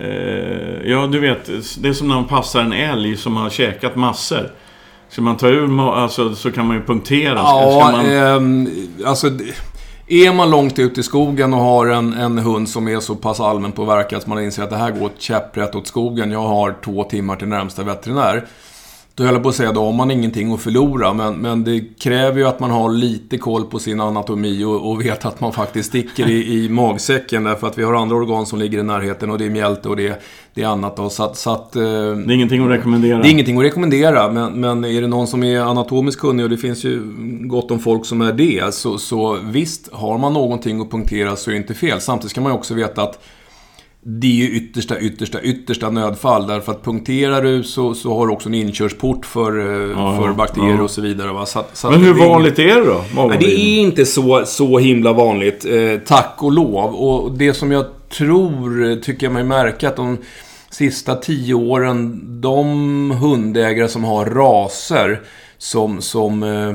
Eh, 0.00 0.90
ja, 0.90 1.06
du 1.06 1.18
vet. 1.18 1.46
Det 1.82 1.88
är 1.88 1.92
som 1.92 2.08
när 2.08 2.14
man 2.14 2.24
passar 2.24 2.60
en 2.60 2.72
älg 2.72 3.16
som 3.16 3.36
har 3.36 3.50
käkat 3.50 3.96
massor. 3.96 4.50
Ska 5.10 5.22
man 5.22 5.36
ta 5.36 5.48
ur 5.48 5.94
alltså, 5.94 6.34
så 6.34 6.52
kan 6.52 6.66
man 6.66 6.76
ju 6.76 6.82
punktera. 6.82 7.34
Ja, 7.34 7.90
man, 7.92 8.06
ehm, 8.06 8.68
alltså... 9.06 9.30
Är 10.10 10.32
man 10.32 10.50
långt 10.50 10.78
ut 10.78 10.98
i 10.98 11.02
skogen 11.02 11.54
och 11.54 11.60
har 11.60 11.86
en, 11.86 12.12
en 12.12 12.38
hund 12.38 12.68
som 12.68 12.88
är 12.88 13.00
så 13.00 13.14
pass 13.14 13.40
allmänpåverkad 13.40 14.18
att 14.18 14.26
man 14.26 14.42
inser 14.42 14.62
att 14.62 14.70
det 14.70 14.76
här 14.76 14.90
går 14.90 15.10
käpprätt 15.18 15.74
åt 15.74 15.86
skogen. 15.86 16.30
Jag 16.30 16.42
har 16.42 16.74
två 16.84 17.04
timmar 17.04 17.36
till 17.36 17.48
närmsta 17.48 17.82
veterinär. 17.82 18.46
Då 19.18 19.24
höll 19.24 19.34
jag 19.34 19.42
på 19.42 19.48
att 19.48 19.54
säga, 19.54 19.72
då 19.72 19.84
har 19.84 19.92
man 19.92 20.10
ingenting 20.10 20.52
att 20.52 20.60
förlora. 20.60 21.12
Men, 21.12 21.34
men 21.34 21.64
det 21.64 21.80
kräver 21.98 22.38
ju 22.38 22.46
att 22.46 22.60
man 22.60 22.70
har 22.70 22.90
lite 22.90 23.38
koll 23.38 23.64
på 23.64 23.78
sin 23.78 24.00
anatomi 24.00 24.64
och, 24.64 24.90
och 24.90 25.04
vet 25.04 25.24
att 25.24 25.40
man 25.40 25.52
faktiskt 25.52 25.88
sticker 25.88 26.30
i, 26.30 26.64
i 26.64 26.68
magsäcken. 26.68 27.44
Därför 27.44 27.66
att 27.66 27.78
vi 27.78 27.82
har 27.82 27.94
andra 27.94 28.16
organ 28.16 28.46
som 28.46 28.58
ligger 28.58 28.78
i 28.78 28.82
närheten 28.82 29.30
och 29.30 29.38
det 29.38 29.44
är 29.44 29.50
mjälte 29.50 29.88
och 29.88 29.96
det, 29.96 30.22
det 30.54 30.62
är 30.62 30.66
annat. 30.66 30.96
Då. 30.96 31.10
Så 31.10 31.22
att, 31.24 31.36
så 31.36 31.50
att, 31.50 31.76
eh, 31.76 31.82
det 31.82 31.86
är 31.88 32.30
ingenting 32.30 32.64
att 32.64 32.70
rekommendera. 32.70 33.18
det 33.18 33.28
är 33.28 33.30
ingenting 33.30 33.58
att 33.58 33.64
rekommendera, 33.64 34.32
men, 34.32 34.60
men 34.60 34.84
är 34.84 35.00
det 35.00 35.08
någon 35.08 35.26
som 35.26 35.42
är 35.42 35.60
anatomiskt 35.60 36.20
kunnig, 36.20 36.44
och 36.44 36.50
det 36.50 36.58
finns 36.58 36.84
ju 36.84 37.02
gott 37.40 37.70
om 37.70 37.78
folk 37.78 38.06
som 38.06 38.20
är 38.20 38.32
det, 38.32 38.74
så, 38.74 38.98
så 38.98 39.38
visst, 39.42 39.92
har 39.92 40.18
man 40.18 40.32
någonting 40.32 40.80
att 40.80 40.90
punktera 40.90 41.36
så 41.36 41.50
är 41.50 41.52
det 41.52 41.58
inte 41.58 41.74
fel. 41.74 42.00
Samtidigt 42.00 42.30
ska 42.30 42.40
man 42.40 42.52
ju 42.52 42.58
också 42.58 42.74
veta 42.74 43.02
att 43.02 43.24
det 44.00 44.26
är 44.26 44.32
ju 44.32 44.50
yttersta, 44.50 45.00
yttersta, 45.00 45.42
yttersta 45.42 45.90
nödfall. 45.90 46.46
Därför 46.46 46.72
att 46.72 46.84
punkterar 46.84 47.42
du 47.42 47.62
så, 47.62 47.94
så 47.94 48.18
har 48.18 48.26
du 48.26 48.32
också 48.32 48.48
en 48.48 48.54
inkörsport 48.54 49.26
för, 49.26 49.58
eh, 49.58 49.90
Ja, 49.90 50.16
för 50.16 50.32
bakterier 50.32 50.76
ja. 50.76 50.82
och 50.82 50.90
så 50.90 51.00
vidare. 51.00 51.32
Va? 51.32 51.46
Så, 51.46 51.64
så 51.72 51.90
Men 51.90 52.02
hur 52.02 52.14
det 52.14 52.28
vanligt 52.28 52.58
är 52.58 52.74
det 52.74 52.84
då? 52.84 53.04
Nej, 53.28 53.38
det 53.40 53.60
är 53.60 53.80
inte 53.80 54.06
så, 54.06 54.42
så 54.46 54.78
himla 54.78 55.12
vanligt, 55.12 55.64
eh, 55.64 55.98
tack 56.06 56.34
och 56.38 56.52
lov. 56.52 56.94
Och 56.94 57.32
det 57.32 57.54
som 57.54 57.72
jag 57.72 57.84
tror, 58.08 58.90
eh, 58.90 58.96
tycker 58.96 59.26
jag 59.26 59.32
mig 59.32 59.44
märka, 59.44 59.88
att 59.88 59.96
de 59.96 60.18
sista 60.70 61.14
tio 61.14 61.54
åren, 61.54 62.20
de 62.40 63.10
hundägare 63.10 63.88
som 63.88 64.04
har 64.04 64.26
raser 64.26 65.20
som, 65.58 66.02
som 66.02 66.42
eh, 66.42 66.74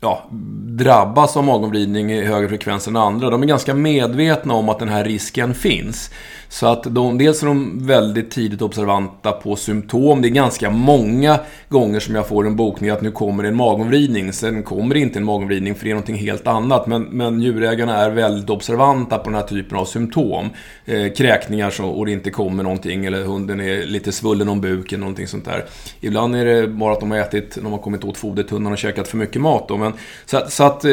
ja, 0.00 0.28
drabbas 0.66 1.36
av 1.36 1.44
magomvridning 1.44 2.12
i 2.12 2.24
högre 2.24 2.48
frekvens 2.48 2.88
än 2.88 2.96
andra, 2.96 3.30
de 3.30 3.42
är 3.42 3.46
ganska 3.46 3.74
medvetna 3.74 4.54
om 4.54 4.68
att 4.68 4.78
den 4.78 4.88
här 4.88 5.04
risken 5.04 5.54
finns. 5.54 6.10
Så 6.50 6.66
att 6.66 6.82
de, 6.94 7.18
dels 7.18 7.42
är 7.42 7.46
de 7.46 7.86
väldigt 7.86 8.30
tidigt 8.30 8.62
observanta 8.62 9.32
på 9.32 9.56
symptom. 9.56 10.22
Det 10.22 10.28
är 10.28 10.30
ganska 10.30 10.70
många 10.70 11.40
gånger 11.68 12.00
som 12.00 12.14
jag 12.14 12.28
får 12.28 12.46
en 12.46 12.56
bokning 12.56 12.90
att 12.90 13.02
nu 13.02 13.10
kommer 13.10 13.42
det 13.42 13.48
en 13.48 13.56
magomvridning. 13.56 14.32
Sen 14.32 14.62
kommer 14.62 14.94
det 14.94 15.00
inte 15.00 15.18
en 15.18 15.24
magomvridning 15.24 15.74
för 15.74 15.84
det 15.84 15.90
är 15.90 15.94
någonting 15.94 16.16
helt 16.16 16.46
annat. 16.46 16.86
Men, 16.86 17.02
men 17.02 17.42
djurägarna 17.42 17.96
är 17.96 18.10
väldigt 18.10 18.50
observanta 18.50 19.18
på 19.18 19.24
den 19.24 19.34
här 19.34 19.46
typen 19.46 19.78
av 19.78 19.84
symptom. 19.84 20.48
Eh, 20.84 21.12
kräkningar 21.12 21.70
så, 21.70 21.84
och 21.86 22.06
det 22.06 22.12
inte 22.12 22.30
kommer 22.30 22.62
någonting 22.62 23.04
eller 23.04 23.24
hunden 23.24 23.60
är 23.60 23.86
lite 23.86 24.12
svullen 24.12 24.48
om 24.48 24.60
buken, 24.60 25.00
någonting 25.00 25.26
sånt 25.26 25.44
där. 25.44 25.64
Ibland 26.00 26.36
är 26.36 26.44
det 26.44 26.68
bara 26.68 26.92
att 26.92 27.00
de 27.00 27.10
har 27.10 27.18
ätit, 27.18 27.58
de 27.62 27.72
har 27.72 27.78
kommit 27.78 28.04
åt 28.04 28.16
fodertunnan 28.16 28.72
och 28.72 28.78
käkat 28.78 29.08
för 29.08 29.16
mycket 29.16 29.42
mat. 29.42 29.68
Då. 29.68 29.76
Men, 29.76 29.92
så, 30.26 30.36
att- 30.36 30.52
så 30.52 30.64
att 30.64 30.84
eh, 30.84 30.90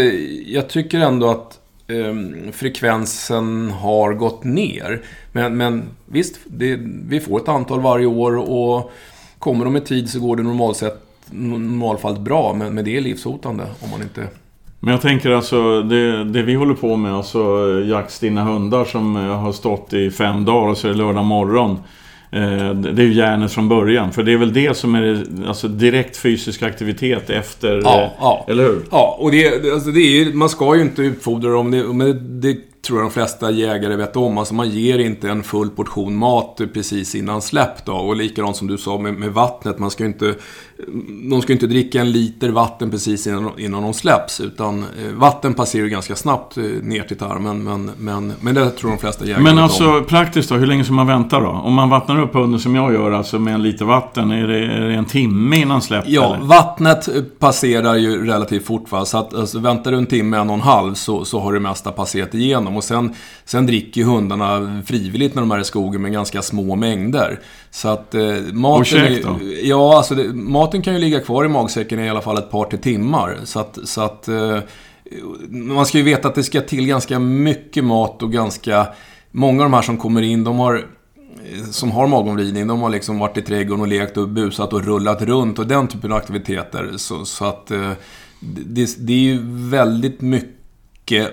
jag 0.48 0.68
tycker 0.70 1.00
ändå 1.00 1.30
att 1.30 1.60
eh, 1.88 2.52
frekvensen 2.52 3.72
har 3.72 4.14
gått 4.14 4.44
ner. 4.44 5.02
Men, 5.32 5.58
men 5.58 5.84
visst, 6.06 6.40
det, 6.46 6.80
vi 7.10 7.20
får 7.20 7.40
ett 7.40 7.48
antal 7.48 7.82
varje 7.82 8.06
år 8.06 8.38
och 8.38 8.92
kommer 9.40 9.66
de 9.66 9.78
i 9.78 9.82
tid 9.82 10.10
så 10.10 10.20
går 10.20 10.36
det 10.36 10.44
normalt 10.44 10.78
sett, 10.78 11.02
normalfallet 11.32 12.20
bra. 12.20 12.54
Men, 12.54 12.76
men 12.76 12.86
det 12.86 12.98
är 12.98 13.02
livshotande 13.02 13.64
om 13.80 13.90
man 13.90 14.02
inte... 14.02 14.28
Men 14.80 14.92
jag 14.92 15.02
tänker 15.02 15.32
alltså, 15.32 15.82
det, 15.82 16.24
det 16.24 16.42
vi 16.42 16.56
håller 16.56 16.74
på 16.74 16.96
med, 16.96 17.14
alltså 17.14 17.40
eh, 17.40 17.90
jaktstinna 17.90 18.44
hundar 18.44 18.86
som 18.86 19.16
eh, 19.16 19.22
har 19.22 19.52
stått 19.52 19.94
i 19.94 20.12
fem 20.12 20.46
dagar 20.46 20.70
och 20.70 20.78
så 20.78 20.88
är 20.88 20.92
det 20.92 20.98
lördag 20.98 21.26
morgon. 21.26 21.80
Eh, 22.36 22.76
det 22.76 23.02
är 23.02 23.06
ju 23.06 23.14
järnet 23.14 23.52
från 23.52 23.70
början. 23.70 24.12
För 24.12 24.24
det 24.24 24.34
är 24.34 24.38
väl 24.38 24.54
det 24.54 24.78
som 24.78 24.96
är 24.96 25.24
alltså, 25.48 25.68
direkt 25.68 26.18
fysisk 26.18 26.64
aktivitet 26.64 27.30
efter... 27.30 27.82
Ja, 27.84 28.02
eh, 28.02 28.10
ja. 28.20 28.46
Eller 28.48 28.64
hur? 28.64 28.82
Ja, 28.92 29.18
och 29.20 29.32
det, 29.32 29.72
alltså 29.72 29.90
det 29.90 30.00
är 30.00 30.24
ju, 30.24 30.34
man 30.34 30.50
ska 30.50 30.76
ju 30.76 30.82
inte 30.82 31.02
utfodra 31.02 31.50
dem. 31.50 31.70
Men 31.70 32.42
det 32.42 32.58
tror 32.86 33.00
jag 33.00 33.06
de 33.06 33.14
flesta 33.14 33.52
jägare 33.52 33.96
vet 33.96 34.16
om. 34.16 34.38
Alltså 34.38 34.54
man 34.54 34.70
ger 34.70 35.00
inte 35.00 35.30
en 35.30 35.44
full 35.44 35.70
portion 35.70 36.16
mat 36.16 36.62
precis 36.74 37.16
innan 37.16 37.42
släpp 37.42 37.86
då. 37.86 37.94
Och 37.94 38.16
likadant 38.16 38.58
som 38.58 38.68
du 38.68 38.78
sa 38.78 38.98
med, 38.98 39.14
med 39.14 39.34
vattnet. 39.34 39.80
Man 39.80 39.92
ska 39.92 40.06
inte, 40.06 40.36
de 41.30 41.42
ska 41.42 41.54
inte 41.54 41.68
dricka 41.68 42.02
en 42.02 42.12
liter 42.12 42.50
vatten 42.50 42.92
precis 42.92 43.28
innan, 43.28 43.60
innan 43.60 43.84
de 43.84 43.94
släpps. 43.94 44.42
Utan 44.42 44.80
eh, 44.80 45.14
vatten 45.14 45.54
passerar 45.54 45.84
ju 45.84 45.90
ganska 45.90 46.16
snabbt 46.16 46.58
eh, 46.58 46.64
ner 46.64 47.04
till 47.04 47.18
tarmen. 47.18 47.64
Men, 47.64 47.92
men, 47.98 48.34
men 48.40 48.56
det 48.56 48.70
tror 48.70 48.90
de 48.90 48.98
flesta 48.98 49.26
jägare 49.26 49.44
Men 49.44 49.58
alltså 49.58 49.98
om. 49.98 50.06
praktiskt 50.06 50.50
då, 50.50 50.56
hur 50.56 50.68
länge 50.68 50.84
ska 50.84 50.94
man 50.94 51.08
vänta 51.08 51.40
då? 51.40 51.50
Om 51.50 51.74
man 51.74 51.90
vattnar 51.90 52.22
upp 52.22 52.34
hunden 52.34 52.60
som 52.60 52.76
jag 52.76 52.94
gör, 52.94 53.12
alltså 53.12 53.40
med 53.40 53.54
en 53.54 53.64
liter 53.64 53.86
vatten, 53.86 54.32
är 54.32 54.48
det, 54.48 54.66
är 54.66 54.82
det 54.82 54.94
en 54.94 55.06
timme 55.06 55.56
innan 55.56 55.82
släpp? 55.82 56.04
Ja, 56.08 56.36
eller? 56.36 56.46
vattnet 56.46 57.08
eh, 57.08 57.22
passerar 57.40 57.96
ju 57.96 58.26
relativt 58.26 58.66
fort 58.66 58.92
va. 58.92 59.06
Så 59.06 59.18
att 59.18 59.34
alltså, 59.34 59.60
väntar 59.60 59.92
du 59.92 59.98
en 59.98 60.06
timme, 60.06 60.38
en 60.38 60.50
och 60.50 60.56
en 60.56 60.62
halv 60.62 60.94
så, 60.94 61.26
så 61.26 61.40
har 61.40 61.54
det 61.54 61.60
mesta 61.60 61.92
passerat 61.92 62.34
igenom. 62.34 62.75
Och 62.78 62.84
sen, 62.84 63.14
sen 63.46 63.66
dricker 63.66 64.04
hundarna 64.04 64.82
frivilligt 64.86 65.36
när 65.36 65.42
de 65.42 65.52
är 65.52 65.60
i 65.60 65.64
skogen 65.64 66.02
med 66.02 66.12
ganska 66.12 66.42
små 66.42 66.76
mängder. 66.76 67.40
Så 67.72 67.90
att 67.90 68.16
eh, 68.16 68.22
maten... 68.52 68.80
Och 68.80 68.86
käk 68.86 69.12
är- 69.12 69.24
då? 69.24 69.40
Ja, 69.64 69.98
alltså 69.98 70.16
det, 70.16 70.34
maten 70.34 70.82
kan 70.82 70.94
ju 70.94 71.00
ligga 71.00 71.20
kvar 71.20 71.46
i 71.46 71.48
magsäcken 71.48 72.00
i 72.00 72.10
alla 72.10 72.22
fall 72.22 72.38
ett 72.38 72.52
par 72.52 72.66
till 72.66 72.80
timmar. 72.80 73.38
Så 73.44 73.60
att... 73.60 73.80
Så 73.84 74.02
att 74.02 74.28
eh, 74.28 74.60
man 75.50 75.86
ska 75.86 75.98
ju 75.98 76.04
veta 76.04 76.28
att 76.28 76.36
det 76.36 76.44
ska 76.44 76.62
till 76.62 76.88
ganska 76.88 77.20
mycket 77.20 77.84
mat 77.84 78.24
och 78.24 78.32
ganska... 78.32 78.88
Många 79.32 79.64
av 79.64 79.70
de 79.70 79.74
här 79.74 79.82
som 79.82 79.98
kommer 79.98 80.22
in, 80.22 80.44
de 80.44 80.60
har 80.60 80.86
som 81.72 81.92
har 81.92 82.08
magomvridning, 82.08 82.68
de 82.68 82.82
har 82.82 82.90
liksom 82.90 83.20
varit 83.20 83.38
i 83.38 83.42
trädgården 83.42 83.82
och 83.82 83.88
lekt 83.88 84.18
och 84.18 84.30
busat 84.30 84.74
och 84.74 84.86
rullat 84.86 85.22
runt 85.22 85.60
och 85.60 85.68
den 85.68 85.88
typen 85.88 86.12
av 86.12 86.18
aktiviteter. 86.18 86.92
Så, 86.98 87.26
så 87.26 87.46
att 87.46 87.72
eh, 87.72 87.92
det, 88.66 88.96
det 89.08 89.14
är 89.14 89.18
ju 89.18 89.40
väldigt 89.70 90.22
mycket 90.22 90.55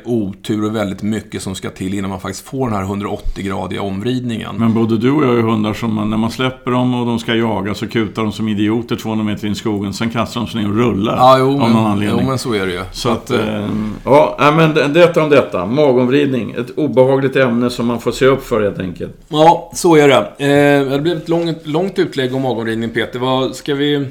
otur 0.04 0.64
och 0.64 0.76
väldigt 0.76 1.02
mycket 1.02 1.42
som 1.42 1.54
ska 1.54 1.70
till 1.70 1.94
innan 1.94 2.10
man 2.10 2.20
faktiskt 2.20 2.44
får 2.48 2.68
den 2.70 2.76
här 2.78 2.84
180-gradiga 2.84 3.82
omvridningen. 3.82 4.54
Men 4.58 4.74
både 4.74 4.98
du 4.98 5.10
och 5.10 5.24
jag 5.24 5.38
är 5.38 5.42
hundar 5.42 5.72
som 5.74 5.94
man, 5.94 6.10
när 6.10 6.16
man 6.16 6.30
släpper 6.30 6.70
dem 6.70 6.94
och 6.94 7.06
de 7.06 7.18
ska 7.18 7.34
jaga 7.34 7.74
så 7.74 7.86
kutar 7.88 8.22
de 8.22 8.32
som 8.32 8.48
idioter 8.48 8.96
200 8.96 9.24
meter 9.24 9.46
in 9.46 9.52
i 9.52 9.56
skogen. 9.56 9.92
Sen 9.92 10.10
kastar 10.10 10.40
de 10.40 10.46
sig 10.46 10.62
ner 10.62 10.68
och 10.70 10.76
rullar. 10.76 11.16
Ja, 11.16 11.36
jo, 11.38 11.44
av 11.52 11.58
någon 11.58 11.72
men, 11.72 11.84
anledning. 11.86 12.18
jo, 12.22 12.28
men 12.28 12.38
så 12.38 12.52
är 12.54 12.66
det 12.66 12.72
ju. 12.72 12.80
Så 12.92 13.08
att, 13.08 13.30
eh, 13.30 13.66
ja, 14.04 14.36
nej, 14.40 14.52
men 14.52 14.74
det- 14.74 14.88
detta 14.88 15.22
om 15.22 15.30
detta. 15.30 15.66
Magomvridning. 15.66 16.50
Ett 16.58 16.78
obehagligt 16.78 17.36
ämne 17.36 17.70
som 17.70 17.86
man 17.86 18.00
får 18.00 18.12
se 18.12 18.26
upp 18.26 18.44
för 18.44 18.62
helt 18.62 18.78
enkelt. 18.78 19.12
Ja, 19.28 19.70
så 19.74 19.96
är 19.96 20.08
det. 20.08 20.16
Eh, 20.18 20.90
det 20.92 21.00
blev 21.00 21.16
ett 21.16 21.28
långt, 21.28 21.58
långt 21.66 21.98
utlägg 21.98 22.34
om 22.34 22.42
magomvridning, 22.42 22.90
Peter. 22.90 23.18
Vad 23.18 23.54
ska 23.54 23.74
vi... 23.74 24.06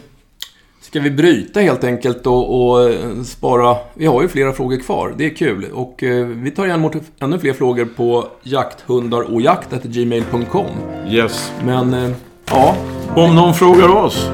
Ska 0.91 0.99
vi 0.99 1.11
bryta 1.11 1.59
helt 1.59 1.83
enkelt 1.83 2.27
och, 2.27 2.71
och 2.71 2.89
eh, 2.89 3.21
spara... 3.23 3.75
Vi 3.93 4.05
har 4.05 4.21
ju 4.21 4.27
flera 4.27 4.53
frågor 4.53 4.77
kvar. 4.77 5.13
Det 5.17 5.25
är 5.25 5.35
kul. 5.35 5.65
Och 5.73 6.03
eh, 6.03 6.25
vi 6.25 6.51
tar 6.51 6.65
igen 6.65 6.79
emot 6.79 6.93
ännu 7.19 7.39
fler 7.39 7.53
frågor 7.53 7.85
på 7.85 8.27
jakthundar 8.43 9.33
och 9.33 9.41
jakt 9.41 9.83
gmail.com. 9.83 10.65
Yes. 11.09 11.51
Men, 11.65 11.93
eh, 11.93 12.11
ja. 12.45 12.75
Om 13.15 13.35
någon 13.35 13.53
frågar 13.53 13.89
oss 13.89 14.29